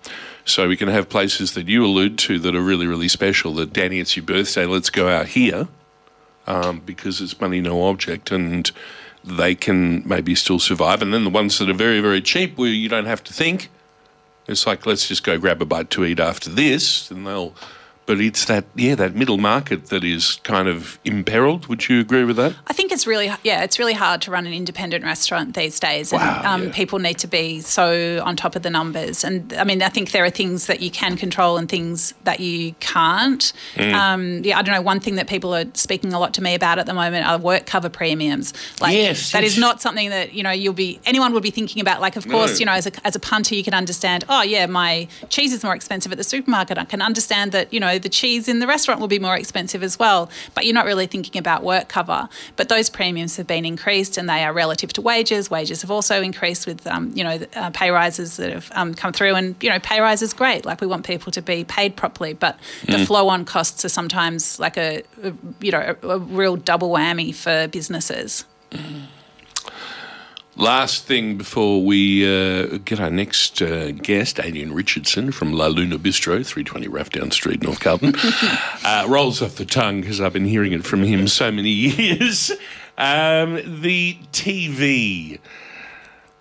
[0.45, 3.53] So we can have places that you allude to that are really, really special.
[3.55, 4.65] That Dani, it's your birthday.
[4.65, 5.67] Let's go out here
[6.47, 8.69] um, because it's money no object, and
[9.23, 11.01] they can maybe still survive.
[11.01, 13.69] And then the ones that are very, very cheap, where you don't have to think.
[14.47, 17.53] It's like let's just go grab a bite to eat after this, and they'll.
[18.07, 21.67] But it's that yeah, that middle market that is kind of imperiled.
[21.67, 22.55] Would you agree with that?
[22.67, 26.11] I think it's really yeah, it's really hard to run an independent restaurant these days,
[26.11, 26.71] and Wow, um, yeah.
[26.73, 29.23] people need to be so on top of the numbers.
[29.23, 32.39] And I mean, I think there are things that you can control and things that
[32.39, 33.53] you can't.
[33.75, 33.93] Mm.
[33.93, 34.81] Um, yeah, I don't know.
[34.81, 37.37] One thing that people are speaking a lot to me about at the moment are
[37.37, 38.53] work cover premiums.
[38.81, 39.61] Like Yes, that is yes.
[39.61, 42.01] not something that you know you'll be anyone would be thinking about.
[42.01, 44.25] Like, of course, you know, as a as a punter, you can understand.
[44.27, 46.77] Oh, yeah, my cheese is more expensive at the supermarket.
[46.77, 49.83] I can understand that you know the cheese in the restaurant will be more expensive
[49.83, 50.29] as well.
[50.55, 52.29] But you're not really thinking about work cover.
[52.55, 55.49] But those premiums have been increased, and they are relative to wages.
[55.49, 59.13] Wages have also increased with um, you know uh, pay rises that have um, come
[59.13, 60.65] through, and you know pay rise is great.
[60.65, 64.59] Like we want people to be paid properly, but the flow on costs are sometimes
[64.59, 68.45] like a, a you know a, a real double whammy for businesses.
[70.61, 75.97] Last thing before we uh, get our next uh, guest, Adrian Richardson from La Luna
[75.97, 78.13] Bistro, 320 Rathdown Street, North Carlton,
[78.85, 82.51] uh, rolls off the tongue because I've been hearing it from him so many years.
[82.95, 85.39] Um, the TV.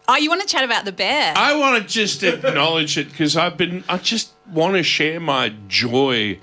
[0.07, 1.33] Oh, you want to chat about the bear?
[1.35, 3.85] I want to just acknowledge it because I've been.
[3.89, 6.39] I just want to share my joy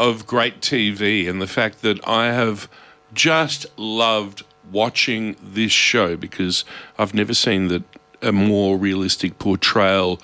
[0.00, 2.68] of great TV and the fact that I have
[3.14, 6.64] just loved watching this show because
[6.98, 7.82] I've never seen that
[8.22, 10.20] a more realistic portrayal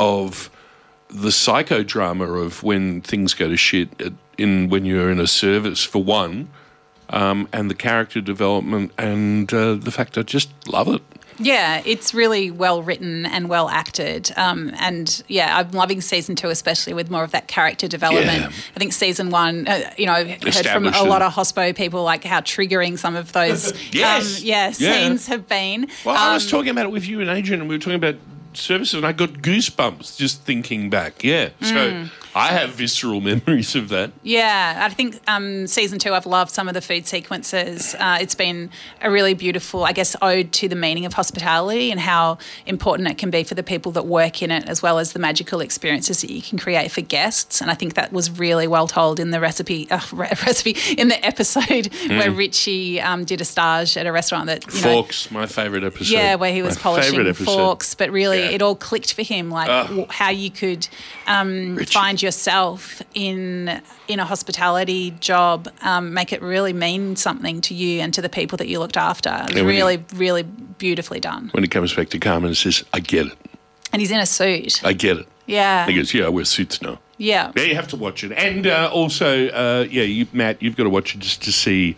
[0.00, 0.50] of
[1.08, 3.88] the psychodrama of when things go to shit
[4.36, 6.48] in when you're in a service for one,
[7.10, 11.02] um, and the character development and uh, the fact I just love it.
[11.38, 14.32] Yeah, it's really well written and well acted.
[14.36, 18.40] Um, and yeah, I'm loving season two, especially with more of that character development.
[18.40, 18.46] Yeah.
[18.74, 22.02] I think season one, uh, you know, I've heard from a lot of hospo people
[22.04, 24.38] like how triggering some of those Yes.
[24.40, 24.92] um, yeah, Yeah.
[24.92, 25.88] scenes have been.
[26.04, 27.94] Well, I Um, was talking about it with you and Adrian, and we were talking
[27.94, 28.16] about
[28.54, 31.22] services, and I got goosebumps just thinking back.
[31.22, 34.12] Yeah, so I have visceral memories of that.
[34.22, 37.94] Yeah, I think um, season two, I've loved some of the food sequences.
[37.98, 38.68] Uh, it's been
[39.00, 43.16] a really beautiful, I guess, ode to the meaning of hospitality and how important it
[43.16, 46.20] can be for the people that work in it, as well as the magical experiences
[46.20, 47.62] that you can create for guests.
[47.62, 51.08] And I think that was really well told in the recipe, uh, re- recipe in
[51.08, 55.30] the episode where Richie um, did a stage at a restaurant that you know, Forks,
[55.30, 56.12] my favourite episode.
[56.12, 58.50] yeah, where he was My polishing forks, but really Yeah.
[58.50, 60.86] it all clicked for him, like w- how you could
[61.26, 67.74] um, find yourself in in a hospitality job, um, make it really mean something to
[67.74, 69.30] you and to the people that you looked after.
[69.30, 71.50] It was Yeah, when really, really beautifully done.
[71.52, 73.32] When he comes back to Carmen and says, I get it.
[73.92, 74.84] And he's in a suit.
[74.84, 75.26] I get it.
[75.46, 76.98] Yeah, He goes, Yeah, I wear suits now.
[77.18, 78.32] yeah, Yeah, you have to watch it.
[78.32, 81.96] And uh, also, uh, yeah, you, Matt, you've got to watch it just to see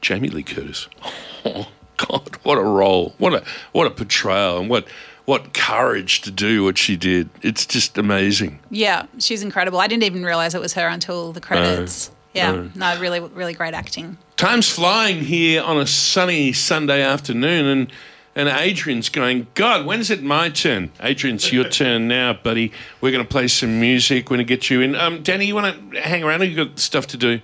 [0.00, 0.88] Jamie Lee Curtis.
[1.44, 3.14] Oh, God, what a role.
[3.18, 4.86] What a what a portrayal and what
[5.32, 7.30] what courage to do what she did.
[7.40, 8.58] It's just amazing.
[8.68, 9.06] yeah.
[9.18, 9.78] She's incredible.
[9.80, 12.10] I didn't even realize it was her until the credits.
[12.34, 14.18] yeah, no, really, really great acting.
[14.36, 17.92] Time's flying here on a sunny Sunday afternoon, and
[18.36, 20.90] and Adrian's going, God, when's it my turn?
[21.00, 22.70] Adrian's your turn now, buddy.
[23.00, 24.26] We're going to play some music.
[24.26, 24.94] We're going to get you in.
[24.94, 26.42] Um, Dani, you want to hang around?
[26.42, 27.40] Or you got stuff to do?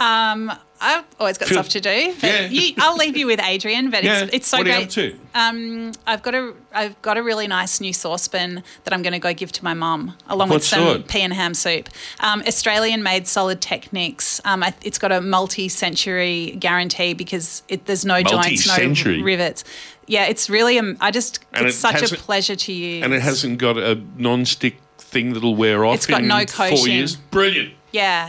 [0.00, 0.50] Um,
[0.82, 2.14] I've always got Feel- stuff to do.
[2.20, 2.46] But Yeah.
[2.48, 3.90] you, I'll leave you with Adrian.
[3.90, 4.22] But Yeah.
[4.24, 4.74] it's, it's so what great.
[4.74, 5.18] are you up to?
[5.34, 9.18] Um, I've got a I've got a really nice new saucepan that I'm going to
[9.18, 11.08] go give to my mum, along What with some sort?
[11.08, 11.88] pea and ham soup.
[12.20, 14.40] Um, Australian made solid techniques.
[14.44, 19.64] Um, I, it's got a multi-century guarantee because it, there's no joints, no rivets.
[20.06, 20.78] Yeah, it's really.
[20.78, 23.04] Um, I just And it's it such a pleasure to use.
[23.04, 26.68] And it hasn't got a non-stick thing that'll wear off It's got in no four
[26.70, 26.86] coating.
[26.92, 27.16] years.
[27.16, 27.74] Brilliant.
[27.92, 28.28] Yeah,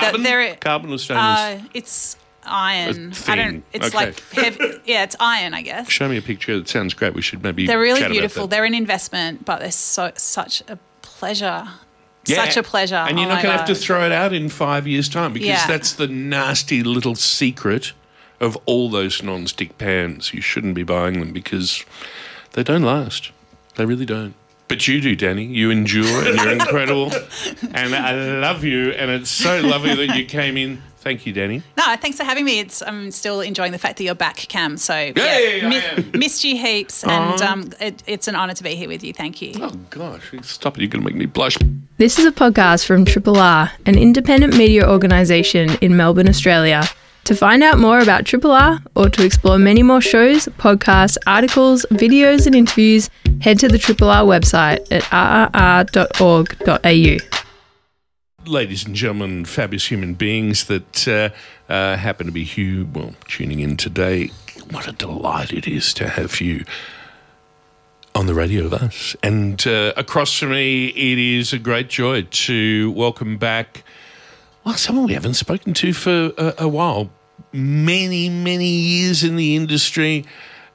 [0.00, 0.22] Carbon?
[0.22, 1.38] But there- Carbon or stainless?
[1.40, 3.12] Uh, it's iron.
[3.26, 3.64] I don't.
[3.72, 3.96] It's Okay.
[3.96, 5.90] like heavy, yeah, it's iron, I guess.
[5.90, 6.52] Show me a picture.
[6.52, 7.14] It sounds great.
[7.14, 7.66] We should maybe.
[7.66, 8.46] They're really beautiful.
[8.46, 11.66] They're an investment, but they're so such a pleasure.
[12.26, 12.44] Yeah.
[12.44, 12.94] Such a pleasure.
[12.96, 15.32] And you're Oh not going to have to throw it out in five years' time
[15.34, 15.66] because Yeah.
[15.66, 17.92] that's the nasty little secret
[18.40, 20.32] of all those non-stick pans.
[20.32, 21.84] You shouldn't be buying them because
[22.52, 23.30] they don't last.
[23.76, 24.34] They really don't.
[24.68, 25.48] But you do, Dani.
[25.54, 27.12] You endure and you're incredible.
[27.74, 28.90] and I love you.
[28.92, 30.82] And it's so lovely that you came in.
[30.98, 31.62] Thank you, Dani.
[31.76, 32.60] No, thanks for having me.
[32.60, 34.78] It's I'm still enjoying the fact that you're back, Cam.
[34.78, 36.10] So yeah, I mi- am.
[36.18, 39.12] missed you heaps, and um, it, it's an honour to be here with you.
[39.12, 39.52] Thank you.
[39.60, 40.32] Oh, gosh.
[40.40, 40.80] Stop it.
[40.80, 41.58] You're going to make me blush.
[41.98, 46.84] This is a podcast from Triple R, an independent media organisation in Melbourne, Australia.
[47.24, 51.86] To find out more about Triple R or to explore many more shows, podcasts, articles,
[51.90, 53.08] videos, and interviews,
[53.40, 56.84] head to the Triple R website at rrr.org.au.
[58.46, 61.30] ladies and gentlemen, fabulous human beings that uh,
[61.72, 64.30] uh, happen to be you, well, tuning in today.
[64.70, 66.66] What a delight it is to have you
[68.14, 69.16] on the radio with us.
[69.22, 73.82] And uh, across from me, it is a great joy to welcome back,
[74.64, 77.10] well, someone we haven't spoken to for a, a while.
[77.52, 80.24] Many, many years in the industry.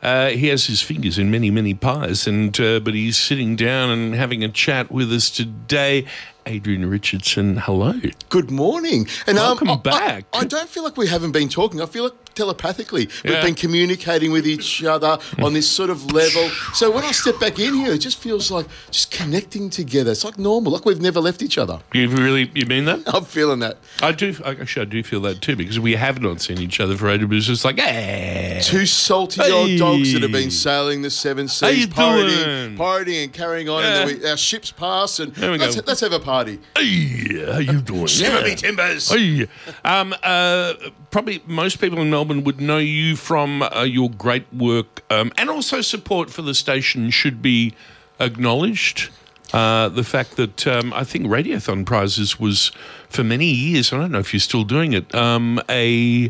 [0.02, 3.89] Uh, he has his fingers in many, many pies, and uh, but he's sitting down
[3.89, 6.06] and having a chat with us today.
[6.49, 7.93] Adrian Richardson, hello.
[8.29, 9.07] Good morning.
[9.27, 10.25] And Welcome I- I- back.
[10.33, 11.79] I, don't feel like we haven't been talking.
[11.79, 13.31] I feel like telepathically Yeah.
[13.33, 16.49] we've been communicating with each other on this sort of level.
[16.73, 20.12] So when I step back in here, it just feels like just connecting together.
[20.12, 21.81] It's like normal, like we've never left each other.
[21.93, 23.01] You really, you mean that?
[23.13, 23.77] I'm feeling that.
[24.01, 24.35] I do.
[24.43, 27.27] Actually, I do feel that too because we have not seen each other for ages.
[27.31, 28.62] It's just like, eh.
[28.62, 29.51] Two salty Hey.
[29.51, 33.99] old dogs that have been sailing the seven seas, pirating partying and carrying on, Yeah.
[34.07, 36.38] and we, our ships pass, and let's, let's have a party.
[36.47, 38.08] Hey, how you doing?
[38.08, 39.10] Shiver me timbers.
[39.10, 39.47] Hey.
[39.84, 40.73] Um, uh,
[41.12, 45.49] probably most people in Melbourne would know you from uh, your great work um, and
[45.49, 47.73] also support for the station should be
[48.19, 49.10] acknowledged.
[49.52, 52.71] Uh, the fact that um, I think Radiothon prizes was
[53.10, 53.91] for many years.
[53.91, 55.13] I don't know if you're still doing it.
[55.15, 56.30] Um, a,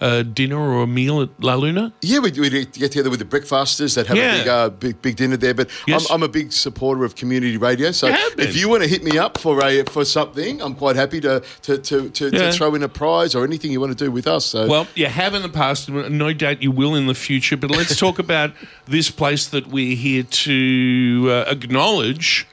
[0.00, 1.92] a dinner or a meal at La Luna.
[2.02, 4.34] Yeah, we, we get together with the breakfasters that have Yeah.
[4.34, 5.54] a big, uh, big, big dinner there.
[5.54, 6.10] But Yes.
[6.10, 7.92] I'm, I'm a big supporter of community radio.
[7.92, 11.20] So if you want to hit me up for a for something, I'm quite happy
[11.22, 12.38] to to, to, to, Yeah.
[12.50, 14.44] to throw in a prize or anything you want to do with us.
[14.44, 17.56] So Well, you have in the past, and no doubt you will in the future.
[17.56, 18.52] But let's talk about
[18.86, 22.46] this place that we're here to uh, acknowledge.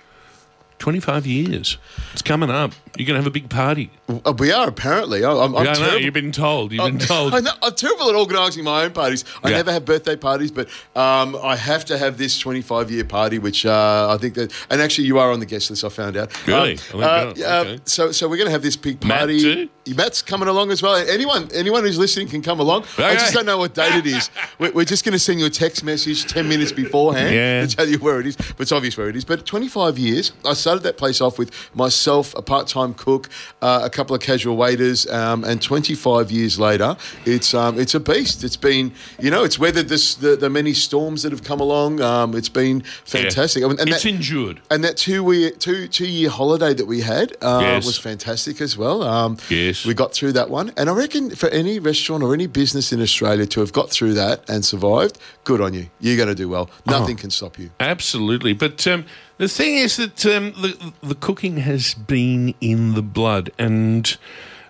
[0.88, 1.78] Twenty-five years.
[2.12, 2.74] It's coming up.
[2.98, 3.89] You're going to have a big party.
[4.26, 5.24] uh, we are apparently.
[5.24, 5.80] I- I'm, I'm yeah, I know.
[5.80, 6.02] terrible.
[6.02, 6.74] You've been told.
[6.74, 7.43] You've been I told.
[7.43, 9.24] know, I'm terrible at organising my own parties.
[9.43, 9.56] I Yeah.
[9.58, 13.65] never have birthday parties, but um, I have to have this 25 year party, which
[13.65, 14.52] uh, I think that.
[14.69, 15.86] And actually, you are on the guest list.
[15.86, 16.30] I found out.
[16.46, 16.74] Really?
[16.74, 17.82] Um, Oh my uh, God, uh, okay.
[17.86, 19.39] so, so we're going to have this big Matt party.
[19.39, 19.69] too?
[19.96, 20.96] Matt's coming along as well.
[20.96, 22.84] Anyone, anyone who's listening can come along.
[22.98, 23.15] I Okay.
[23.15, 24.30] just don't know what date it is.
[24.60, 27.65] We're, we're just going to send you a text message 10 minutes beforehand Yeah.
[27.65, 28.36] to tell you where it is.
[28.36, 29.24] But it's obvious where it is.
[29.26, 30.32] But 25 years.
[30.46, 33.30] I started started that place off with myself, a part-time cook,
[33.62, 38.00] uh, a couple of casual waiters, um, and 25 years later, it's um, it's a
[38.00, 38.44] beast.
[38.44, 42.02] It's been, you know, it's weathered this the, the many storms that have come along.
[42.02, 43.63] Um, it's been fantastic.
[43.63, 44.62] I mean, and it's that, endured.
[44.71, 47.86] and that two we two two year holiday that we had uh, Yes.
[47.86, 49.04] was fantastic as well.
[49.04, 49.86] Um, Yes.
[49.86, 53.00] we got through that one, and I reckon for any restaurant or any business in
[53.02, 55.88] Australia to have got through that and survived, good on you.
[56.00, 56.69] You're going to do well.
[56.88, 56.92] Oh.
[57.00, 57.69] Nothing can stop you.
[57.80, 59.06] Absolutely, but um,
[59.44, 64.17] the thing is that um, the the cooking has been in the blood, and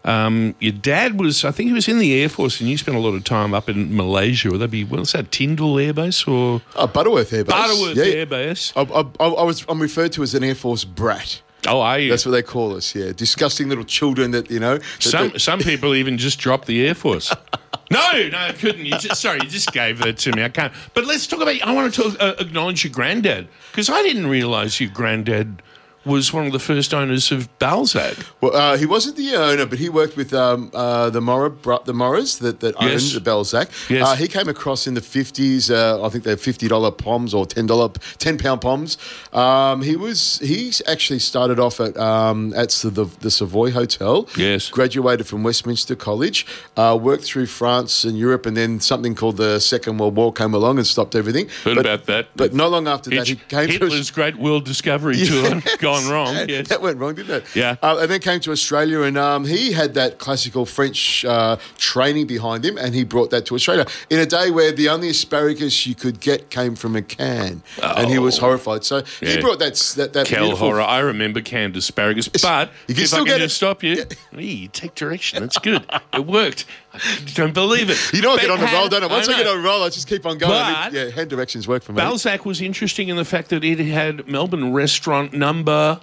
[0.03, 2.97] um, your dad was, I think, he was in the air force, and you spent
[2.97, 4.49] a lot of time up in Malaysia.
[4.51, 7.53] Would that be what's that, Tindal Air Base or Uh, Butterworth Air Base.
[7.55, 8.19] Butterworth Yeah.
[8.19, 8.73] Air Base?
[8.75, 11.41] I, I, I was I'm referred to as an Air Force brat.
[11.65, 12.09] Oh, are you?
[12.09, 12.93] That's what they call us.
[12.93, 14.79] Yeah, disgusting little children that you know.
[14.79, 17.33] that- Some some people even just drop the air force.
[17.93, 18.85] No, no, I couldn't.
[18.85, 20.43] You just sorry, you just gave that to me.
[20.43, 20.73] I can't.
[20.93, 21.61] But let's talk about.
[21.61, 25.61] I want to talk, uh, acknowledge your granddad because I didn't realise your granddad
[26.05, 28.17] was one of the first owners of Balzac.
[28.41, 31.51] Well, uh, he wasn't the owner, but he worked with um, uh, the Mora,
[31.85, 33.13] the Moras that, that owned Yes.
[33.13, 33.69] the Balzac.
[33.89, 34.05] Yes.
[34.07, 35.71] Uh, he came across in the fifties.
[35.71, 38.97] Uh, I think they're fifty dollar poms or ten dollar, ten pound poms.
[39.31, 44.27] Um, he was he's actually started off at um, at the, the the Savoy Hotel.
[44.37, 44.69] Yes.
[44.69, 46.45] graduated from Westminster College,
[46.77, 50.53] uh, worked through France and Europe, and then something called the Second World War came
[50.53, 51.47] along and stopped everything.
[51.63, 52.27] Heard but, about that.
[52.35, 55.61] But not long after that, he Hitch- came to Hitler's great world discovery tour
[56.01, 56.49] gone wrong.
[56.49, 56.67] Yes.
[56.69, 57.55] that went wrong, didn't it?
[57.55, 57.75] Yeah.
[57.81, 62.27] Uh, and then came to Australia, and um, he had that classical French uh, training
[62.27, 65.85] behind him, and he brought that to Australia in a day where the only asparagus
[65.85, 68.41] you could get came from a can, and he was Oh.
[68.41, 68.83] horrified.
[68.83, 70.81] So he brought that that that Kel horror.
[70.81, 73.57] I remember canned asparagus, but You can if still I can get just it.
[73.57, 75.39] stop you, Hey, you take direction.
[75.41, 75.85] That's good.
[76.13, 76.65] it worked.
[76.93, 76.99] I
[77.33, 77.97] don't believe it.
[78.13, 79.07] You know, I But get on a roll, don't I?
[79.07, 79.37] Once I, know.
[79.39, 80.51] get on a roll, I just keep on going.
[80.51, 81.97] But- yeah, hand directions work for me.
[81.97, 85.99] Balzac was interesting in the fact that it had Melbourne restaurant number.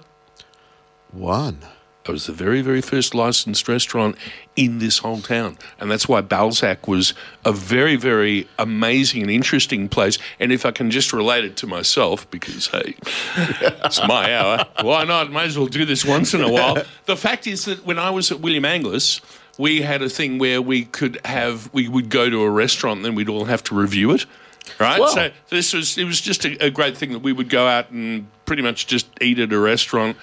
[1.11, 1.59] One.
[2.03, 4.15] It was the very, very first licensed restaurant
[4.55, 5.59] in this whole town.
[5.79, 7.13] And that's why Balzac was
[7.45, 10.17] a very, very amazing and interesting place.
[10.39, 12.95] And if I can just relate it to myself, because, hey,
[13.85, 15.31] it's my hour, why not?
[15.31, 16.83] Might as well do this once in a while.
[17.05, 19.21] The fact is that when I was at William Angliss,
[19.57, 23.05] we had a thing where we could have, we would go to a restaurant and
[23.05, 24.25] then we'd all have to review it.
[24.79, 25.07] Right, Wow.
[25.07, 27.89] so this was it was just a, a great thing that we would go out
[27.89, 30.15] and pretty much just eat at a restaurant,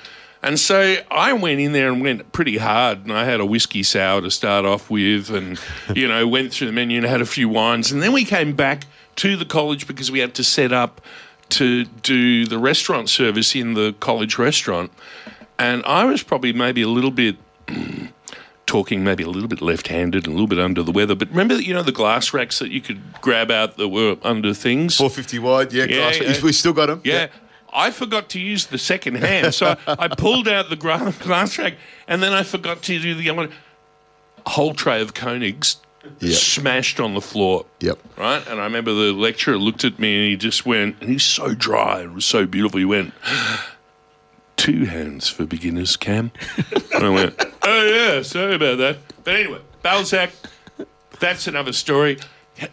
[0.45, 3.83] and so I went in there and went pretty hard, and I had a whiskey
[3.83, 5.59] sour to start off with, and
[5.95, 8.55] you know went through the menu and had a few wines, and then we came
[8.55, 8.85] back
[9.16, 11.01] to the college because we had to set up
[11.51, 14.93] to do the restaurant service in the college restaurant,
[15.59, 17.37] and I was probably maybe a little bit
[18.69, 21.16] talking maybe a little bit left-handed and a little bit under the weather.
[21.16, 24.55] But remember, you know, the glass racks that you could grab out that were under
[24.55, 24.97] things.
[24.97, 26.21] 450 wide, yeah, Yeah, glass.
[26.21, 26.43] yeah.
[26.45, 27.01] We still got them.
[27.03, 27.27] Yeah.
[27.73, 31.75] I forgot to use the second hand, so I pulled out the gra- glass rack,
[32.07, 33.53] and then I forgot to do the other one.
[34.47, 35.77] Whole tray of Koenigs
[36.21, 36.35] Yeah.
[36.35, 37.66] smashed on the floor.
[37.81, 37.99] Yep.
[38.16, 41.25] Right, and I remember the lecturer looked at me and he just went, and he's
[41.25, 42.79] so dry and it was so beautiful.
[42.79, 43.12] He went,
[44.57, 46.31] two hands for beginners, Cam.
[46.95, 47.39] and I went,
[47.69, 48.99] oh yeah, sorry about that.
[49.25, 50.31] But anyway, Balzac,
[51.21, 52.19] that's another story.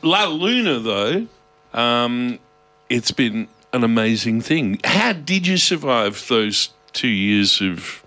[0.01, 1.27] La Luna, though,
[1.73, 2.39] um,
[2.89, 4.79] it's been an amazing thing.
[4.83, 8.03] How did you survive those two years of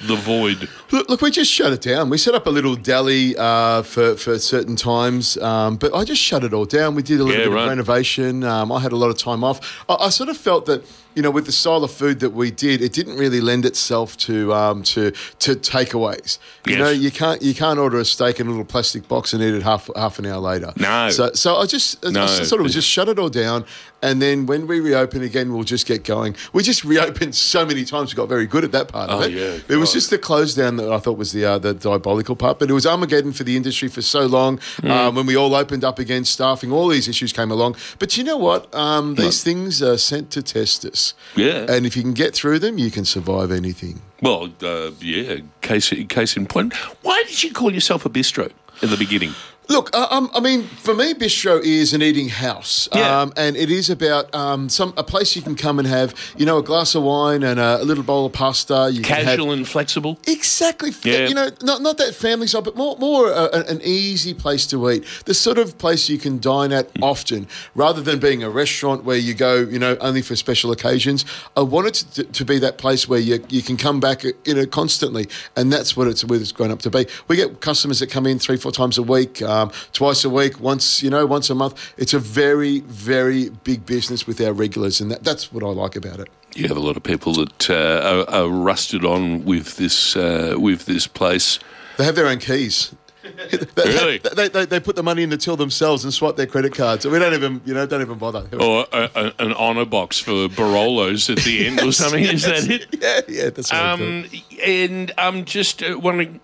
[0.00, 0.68] the void?
[0.90, 2.08] Look, look, we just shut it down.
[2.08, 6.22] We set up a little deli uh, for for certain times, um, but I just
[6.22, 6.94] shut it all down.
[6.94, 7.62] We did a little Yeah, bit right.
[7.64, 8.44] of renovation.
[8.44, 9.84] Um, I had a lot of time off.
[9.88, 10.84] I, I sort of felt that
[11.16, 14.16] you know, with the style of food that we did, it didn't really lend itself
[14.18, 15.10] to um, to
[15.40, 16.38] to takeaways.
[16.66, 16.78] You Yes.
[16.78, 19.54] know, you can't you can't order a steak in a little plastic box and eat
[19.54, 20.72] it half half an hour later.
[20.76, 21.10] No.
[21.10, 22.26] So so I just I No.
[22.26, 23.64] just sort of just shut it all down,
[24.02, 26.36] and then when we reopen again, we'll just get going.
[26.52, 28.12] We just reopened so many times.
[28.12, 29.32] We got very good at that part of Oh, it.
[29.32, 32.36] yeah, It was just the close down that I thought was the uh, the diabolical
[32.36, 34.58] part, but it was Armageddon for the industry for so long.
[34.82, 34.90] Mm.
[34.90, 37.76] Um, when we all opened up again, staffing, all these issues came along.
[37.98, 38.72] But you know what?
[38.74, 41.05] Um, these things are sent to test us.
[41.34, 41.66] Yeah.
[41.68, 44.00] And if you can get through them, you can survive anything.
[44.22, 46.74] Well, uh, yeah, case, case in point.
[47.02, 48.50] Why did you call yourself a bistro
[48.82, 49.32] in the beginning?
[49.68, 53.22] Look, um, I mean, for me, bistro is an eating house, Yeah.
[53.22, 56.46] um, and it is about um, some a place you can come and have, you
[56.46, 58.88] know, a glass of wine and a, a little bowl of pasta.
[58.92, 60.18] You can have- Casual and flexible?
[60.28, 60.92] Exactly.
[61.02, 61.26] Yeah.
[61.26, 64.88] You know, not not that family style, but more more uh, an easy place to
[64.88, 65.04] eat.
[65.24, 67.02] The sort of place you can dine at Hmm.
[67.02, 71.24] often, rather than being a restaurant where you go, you know, only for special occasions.
[71.56, 74.54] I want it to, to be that place where you you can come back, you
[74.54, 77.06] know, constantly, and that's what it's what it's grown up to be.
[77.26, 80.60] We get customers that come in three, four times a week, um, twice a week,
[80.60, 81.94] once, you know, once a month.
[81.96, 85.96] It's a very, very big business with our regulars, and that, that's what I like
[85.96, 86.28] about it.
[86.54, 90.54] You have a lot of people that uh, are, are rusted on with this uh,
[90.58, 91.58] with this place.
[91.98, 92.94] They have their own keys.
[93.76, 94.18] Really?
[94.36, 97.02] they, they, they put the money in the till themselves and swipe their credit cards.
[97.02, 98.46] So we don't even, you know, don't even bother.
[98.58, 102.24] Or a, a, an honour box for Barolos at the end or something.
[102.24, 102.86] Is that it?
[103.00, 104.26] Yeah, yeah, that's Um,
[104.64, 106.40] and I'm just uh, wondering.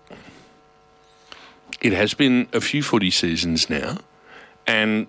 [1.83, 3.97] It has been a few footy seasons now,
[4.65, 5.07] and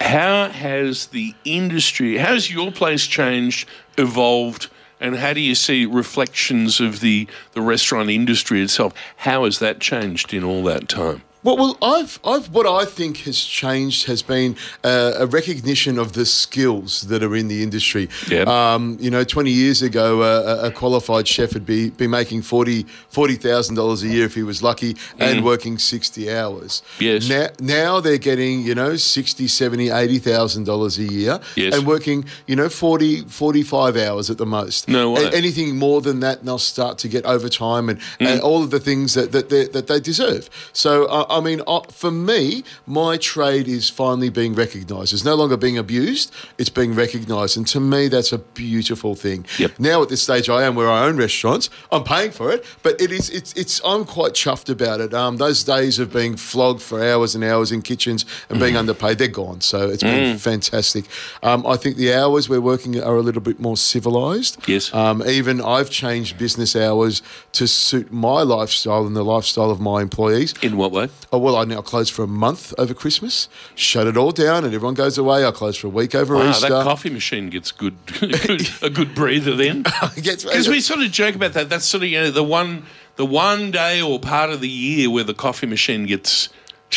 [0.00, 4.68] how has the industry, how has your place changed, evolved,
[5.00, 8.92] and how do you see reflections of the the restaurant industry itself?
[9.18, 11.22] How has that changed in all that time?
[11.46, 16.12] Well, well, I've, I've, what I think has changed has been uh, a recognition of
[16.14, 18.08] the skills that are in the industry.
[18.28, 18.48] Yep.
[18.48, 22.82] Um, you know, 20 years ago, uh, a- qualified chef would be, be making 40
[23.12, 26.82] $40,000 a year if he was lucky and working 60 hours.
[26.98, 27.00] Mm.
[27.00, 27.28] Yes.
[27.28, 31.76] Now, now they're getting, you know, 60, 70, $80,000 a year Yes.
[31.76, 34.88] and working, you know, 40, 45 hours at the most.
[34.88, 35.22] No way.
[35.26, 38.26] A- anything more than that, and they'll start to get overtime and, Mm.
[38.26, 40.50] and all of the things that, that, they, that they deserve.
[40.72, 45.12] So, uh, I mean, uh, for me, my trade is finally being recognised.
[45.12, 47.56] It's no longer being abused, it's being recognised.
[47.56, 49.44] And to me, that's a beautiful thing.
[49.58, 49.72] Yep.
[49.78, 51.68] Now, at this stage, I am where I own restaurants.
[51.92, 55.12] I'm paying for it, but it is, it's, it's, I'm quite chuffed about it.
[55.12, 58.60] Um, those days of being flogged for hours and hours in kitchens and Mm.
[58.62, 59.60] being underpaid, they're gone.
[59.60, 61.04] So it's been fantastic.
[61.42, 64.56] Um, I think the hours we're working are a little bit more civilised.
[64.66, 64.92] Yes.
[64.94, 67.20] Um, even I've changed business hours
[67.52, 70.54] to suit my lifestyle and the lifestyle of my employees.
[70.62, 71.08] In what way?
[71.32, 74.72] Oh, well, I now close for a month over Christmas, shut it all down, and
[74.72, 75.44] everyone goes away.
[75.44, 76.68] I close for a week over Wow, Easter.
[76.68, 79.84] that coffee machine gets good, good a good breather then.
[80.14, 81.68] Because we sort of joke about that.
[81.68, 82.84] That's sort of you know the one
[83.16, 86.48] the one day or part of the year where the coffee machine gets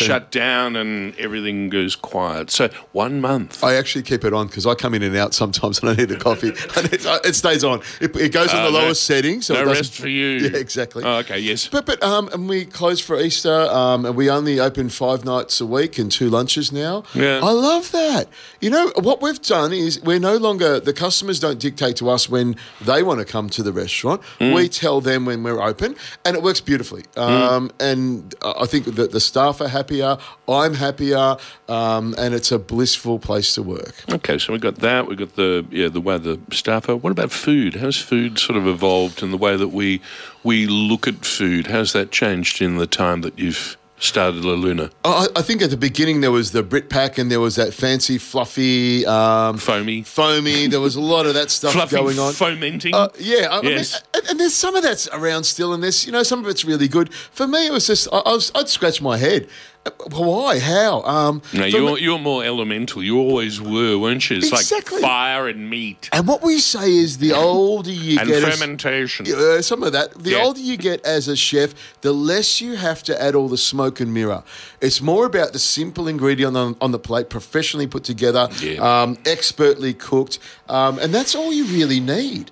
[0.06, 2.52] shut down and everything goes quiet.
[2.52, 3.64] So one month.
[3.64, 6.12] I actually keep it on because I come in and out sometimes and I need
[6.12, 6.50] a coffee.
[6.78, 7.82] and it, it stays on.
[8.02, 9.41] It, it goes on Uh, the no- lowest setting.
[9.41, 10.28] So no rest for you.
[10.50, 11.04] Yeah, exactly.
[11.04, 11.39] Oh, okay.
[11.39, 11.68] Yes.
[11.68, 15.60] But but um, and we close for Easter, um, and we only open five nights
[15.62, 17.04] a week and two lunches now.
[17.14, 17.39] Yeah.
[17.43, 18.28] I love that.
[18.62, 22.30] You know what we've done is we're no longer the customers don't dictate to us
[22.30, 24.22] when they want to come to the restaurant.
[24.39, 24.54] Mm.
[24.56, 25.95] We tell them when we're open,
[26.26, 27.04] and it works beautifully.
[27.18, 30.18] Um, And I think that the staff are happier.
[30.48, 31.38] I'm happier,
[31.68, 34.04] um, and it's a blissful place to work.
[34.12, 35.08] Okay, so we've got that.
[35.08, 36.96] We've got the yeah the way the staff are.
[36.96, 37.76] What about food?
[37.76, 40.02] How's food sort of evolved in the way that we
[40.44, 41.68] we look at food?
[41.68, 44.90] How's that changed in the time that you've started La Luna?
[45.04, 47.74] I, I think at the beginning there was the Brit Pack, and there was that
[47.74, 50.68] fancy, fluffy, um, Foamy, foamy.
[50.68, 52.32] There was a lot of that stuff fluffy, going on.
[52.34, 52.96] fomenting.
[52.96, 53.96] Uh, yeah, Yes.
[53.96, 56.40] I mean, and, and there's some of that's around still, and there's you know some
[56.40, 57.14] of it's really good.
[57.14, 59.50] For me, it was just I, I was, I'd scratch my head.
[60.12, 60.60] Why?
[60.60, 61.02] How?
[61.04, 63.02] Um, no, you're me- you're more elemental.
[63.04, 64.38] You always were, weren't you?
[64.38, 65.02] It's Exactly.
[65.02, 68.58] like fire and meat and what we say is the older you and get, as-
[68.60, 69.26] fermentation.
[69.34, 70.14] uh, some of that.
[70.24, 70.44] The Yeah.
[70.44, 74.00] older you get as a chef, the less you have to add all the smoke
[74.00, 74.44] and mirror.
[74.82, 78.80] It's more about the simple ingredient on, on the plate, professionally put together, Yeah.
[79.04, 82.52] um, expertly cooked, um, and that's all you really need.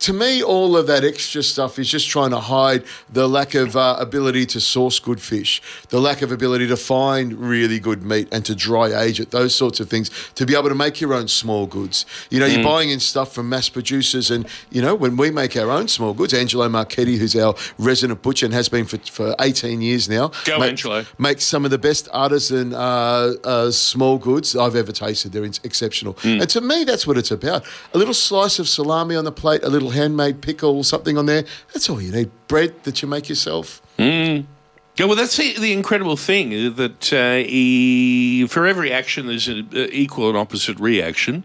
[0.00, 3.76] To me, all of that extra stuff is just trying to hide the lack of
[3.76, 8.28] uh, ability to source good fish, the lack of ability to find really good meat
[8.30, 11.14] and to dry age it, those sorts of things, to be able to make your
[11.14, 12.04] own small goods.
[12.28, 15.56] You know, you're buying in stuff from mass producers, and, you know, when we make
[15.56, 19.34] our own small goods, Angelo Marchetti, who's our resident butcher and has been for, for
[19.40, 21.06] 18 years now, Go, make- Angelo.
[21.18, 25.32] makes some of the best artisan uh, uh, small goods I've ever tasted.
[25.32, 26.18] They're ex- exceptional.
[26.22, 27.64] And to me, that's what it's about.
[27.94, 31.44] A little slice of salami on the plate, a little handmade pickle, something on there.
[31.72, 32.30] That's all you need.
[32.48, 33.80] Bread that you make yourself.
[33.98, 39.46] Yeah, well, that's the, the incredible thing uh, that uh, e- for every action there's
[39.46, 41.44] an equal and opposite reaction,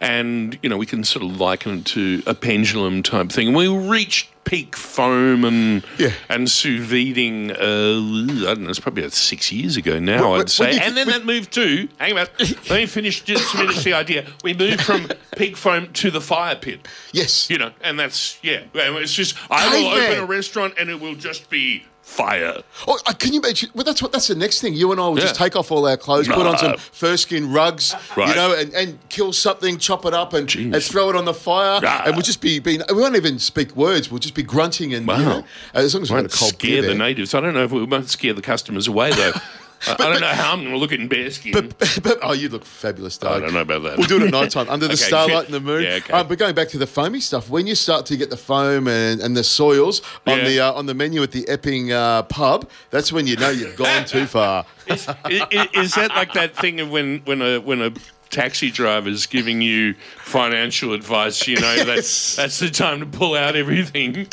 [0.00, 3.48] and you know we can sort of liken it to a pendulum type thing.
[3.48, 6.12] And we reached peak foam and Yeah.
[6.28, 7.50] and sous videing.
[7.52, 10.74] Uh, I don't know, it's probably about six years ago now, Well, I'd well, say.
[10.74, 14.26] you- and then that moved to hang on, let me finish just finish the idea.
[14.44, 16.86] We moved from peak foam to the fire pit.
[17.12, 17.48] Yes.
[17.48, 18.60] You know, and that's yeah.
[18.74, 20.10] It's just I will Caveman.
[20.10, 22.62] open a restaurant and it will just be fire.
[22.86, 23.70] Oh, uh, can you imagine?
[23.74, 24.12] Well, that's what.
[24.12, 24.74] That's the next thing.
[24.74, 27.52] You and I will just take off all our clothes, put on some fur skin
[27.52, 31.24] rugs, you know, and, and kill something, chop it up, and, and throw it on
[31.24, 32.02] the fire, Ah.
[32.06, 32.82] and we'll just be being.
[32.88, 34.10] We won't even speak words.
[34.10, 35.44] We'll just be grunting and you know,
[35.74, 37.34] as long as Won't cold scare the natives.
[37.34, 39.32] I don't know if we won't scare the customers away though.
[39.86, 41.52] I, I don't know how I'm going to look in bearskin.
[41.52, 43.32] But, but oh, you look fabulous, Doug.
[43.42, 43.98] I don't know about that.
[43.98, 45.82] We'll do it at night time under the Okay, starlight and the moon.
[45.82, 46.12] Yeah, okay.
[46.12, 48.86] um, but going back to the foamy stuff, when you start to get the foam
[48.88, 50.44] and, and the soils on Yeah.
[50.48, 53.76] the uh, on the menu at the Epping uh, pub, that's when you know you've
[53.76, 54.64] gone too far.
[54.86, 57.92] is, is, is that like that thing of when when a when a
[58.32, 63.54] taxi drivers giving you financial advice, you know that that's the time to pull out
[63.54, 64.26] everything.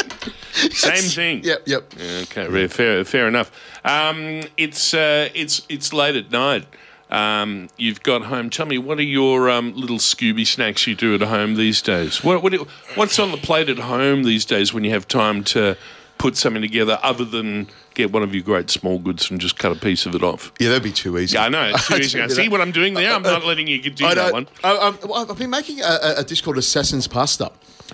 [0.52, 1.44] Same thing.
[1.44, 1.94] Yep, yep.
[1.94, 3.52] Okay, fair, fair, fair enough.
[3.86, 6.66] Um, it's uh, it's it's late at night.
[7.12, 8.50] Um, you've got home.
[8.50, 12.24] Tell me, what are your um, little Scooby snacks you do at home these days?
[12.24, 12.54] What, what
[12.96, 15.76] what's on the plate at home these days when you have time to
[16.20, 19.72] put something together other than get one of your great small goods and just cut
[19.72, 20.52] a piece of it off?
[20.60, 21.34] Yeah, that'd be too easy.
[21.36, 21.72] Yeah, I know.
[21.74, 22.22] It's too easy.
[22.22, 23.12] I see what I'm doing there.
[23.12, 24.48] I'm not uh, uh, letting you do I that one.
[24.64, 24.94] I,
[25.30, 27.52] I've been making a, a- dish called Assassin's Pasta,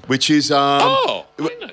[0.07, 1.69] which is um, Oh, I w- know.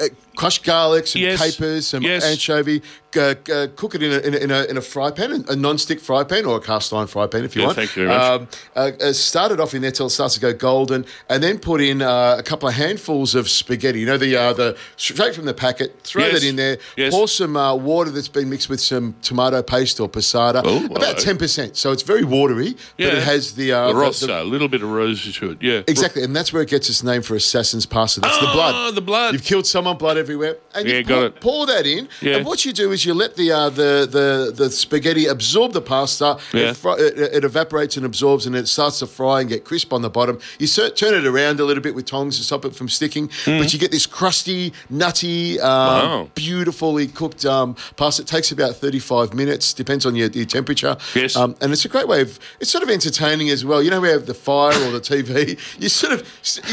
[0.00, 0.04] Uh,
[0.42, 2.24] crushed garlic, some Yes, capers, some yes.
[2.24, 2.82] anchovy.
[3.14, 5.54] Uh, uh, cook it in a, in a, in a, in a fry pan, a
[5.54, 7.76] non-stick fry pan or a cast iron fry pan if you Yeah, want.
[7.76, 8.40] thank you very much.
[8.40, 11.42] Um, uh, uh, start it off in there till it starts to go golden, and
[11.42, 14.00] then put in uh, a couple of handfuls of spaghetti.
[14.00, 16.00] You know the uh, the straight from the packet.
[16.04, 16.78] Throw Yes, that in there.
[16.96, 17.12] yes.
[17.12, 20.62] Pour some uh, water that's been mixed with some tomato paste or passata.
[20.64, 21.76] Oh, about ten percent.
[21.76, 24.88] So it's very watery, but it has the uh, the the- a little bit of
[24.90, 25.58] rose to it.
[25.60, 28.20] Yeah, Exactly, and that's where it gets its name for assassin's pasta.
[28.20, 28.94] That's the Oh, blood.
[28.94, 29.34] the blood.
[29.34, 32.08] You've killed someone, blood everywhere, and Yeah, you got pour, pour that in.
[32.20, 32.36] Yeah.
[32.36, 35.80] And what you do is you let the uh, the, the the spaghetti absorb the
[35.80, 36.38] pasta.
[36.52, 36.70] Yeah.
[36.70, 39.92] It, fri- it, it evaporates and absorbs, and it starts to fry and get crisp
[39.92, 40.38] on the bottom.
[40.58, 43.72] You turn it around a little bit with tongs to stop it from sticking, but
[43.72, 45.82] you get this crusty, nutty, um.
[45.92, 46.28] Wow.
[46.34, 48.22] beautifully cooked um, pasta.
[48.22, 50.96] It takes about thirty five minutes, depends on your, your temperature.
[51.14, 51.36] Yes.
[51.36, 52.38] Um, and it's a great way of.
[52.60, 53.82] It's sort of entertaining as well.
[53.82, 55.58] You know, we have the fire or the TV.
[55.82, 56.20] You sort of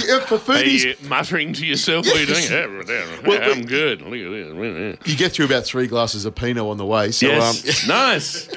[0.08, 0.84] you for Are foodies.
[0.86, 2.06] you muttering to yourself?
[2.06, 2.48] Are you Yes.
[2.48, 2.84] doing?
[2.86, 4.02] Yeah, I'm good.
[4.02, 5.08] Look at this.
[5.12, 7.12] You get through about three glasses of Pinot on the way.
[7.12, 8.50] So, Yes, um, nice.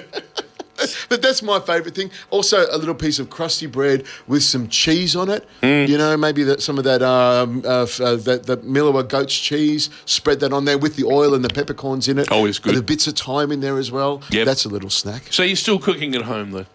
[1.09, 2.11] but that's my favourite thing.
[2.31, 5.47] Also, a little piece of crusty bread with some cheese on it.
[5.61, 5.91] Hmm.
[5.91, 9.91] You know, maybe that some of that um, uh, uh, that that Miller goat's cheese.
[10.07, 12.31] Spread that on there with the oil and the peppercorns in it.
[12.33, 12.71] Always good.
[12.71, 14.23] And the bits of thyme in there as well.
[14.31, 15.33] Yeah, That's a little snack.
[15.33, 16.67] So you're still cooking at home though,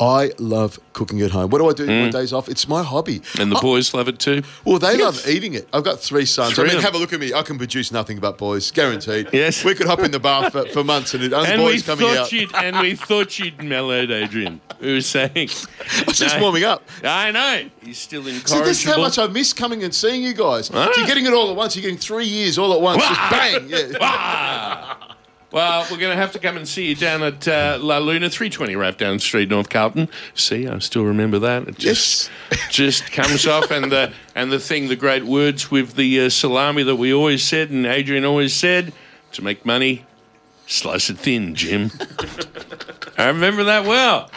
[0.00, 1.50] I love cooking at home.
[1.50, 2.48] What do I do on my days off?
[2.48, 3.22] It's my hobby.
[3.38, 4.42] And the I- boys love it too.
[4.64, 5.68] Well, they love eating it.
[5.72, 6.54] I've got three sons.
[6.54, 7.32] Three I mean, have a look at me.
[7.34, 9.28] I can produce nothing but boys, guaranteed.
[9.32, 9.64] Yes.
[9.64, 12.06] we could hop in the bath for, for months and it only And boys coming
[12.06, 12.32] out.
[12.64, 14.60] and we thought you'd mellowed Adrian.
[14.80, 15.30] Who was saying?
[15.36, 16.82] I was just warming up.
[17.02, 18.48] I know he's still in college.
[18.48, 20.70] See, this is how much I miss coming and seeing you guys.
[20.72, 20.90] Ah.
[20.96, 21.76] You're getting it all at once.
[21.76, 23.02] You're getting three years all at once.
[23.02, 23.68] Just bang.
[23.68, 24.94] Yeah.
[25.56, 28.28] Well, we're going to have to come and see you down at uh, La Luna,
[28.28, 30.10] 320 Rathdown Street, North Carlton.
[30.34, 31.66] See, I still remember that.
[31.66, 32.30] It just,
[32.70, 33.70] just comes off.
[33.70, 37.42] And the, and the thing, the great words with the uh, salami that we always
[37.42, 38.92] said and Adrian always said
[39.32, 40.04] to make money,
[40.66, 41.90] slice it thin, Jim.
[43.16, 44.30] I remember that well.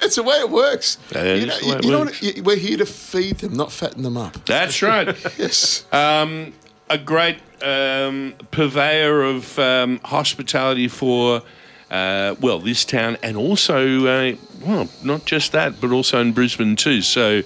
[0.00, 0.96] It's the way it works.
[1.14, 2.40] You know, you- it you know what?
[2.44, 4.42] We're here to feed them, not fatten them up.
[4.46, 5.08] That's right.
[5.38, 5.84] Yes.
[5.92, 6.54] um,
[6.88, 11.42] a great um, purveyor of um, hospitality for,
[11.90, 16.76] uh, well, this town and also, uh, well, not just that, but also in Brisbane
[16.76, 17.02] too.
[17.02, 17.42] So,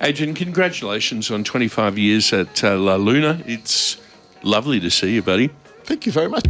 [0.00, 3.42] Adrian, congratulations on 25 years at uh, La Luna.
[3.46, 3.96] It's
[4.42, 5.50] lovely to see you, buddy.
[5.84, 6.44] Thank you very much.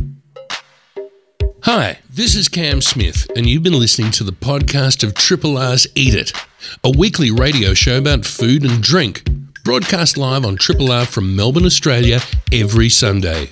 [1.62, 5.86] Hi, this is Cam Smith, and you've been listening to the podcast of Triple R's
[5.94, 6.32] Eat It,
[6.84, 9.24] a weekly radio show about food and drink,
[9.64, 12.20] broadcast live on Triple R from Melbourne, Australia,
[12.52, 13.48] every Sunday.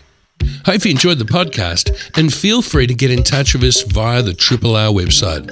[0.67, 4.21] Hope you enjoyed the podcast, and feel free to get in touch with us via
[4.21, 5.49] the Triple R website.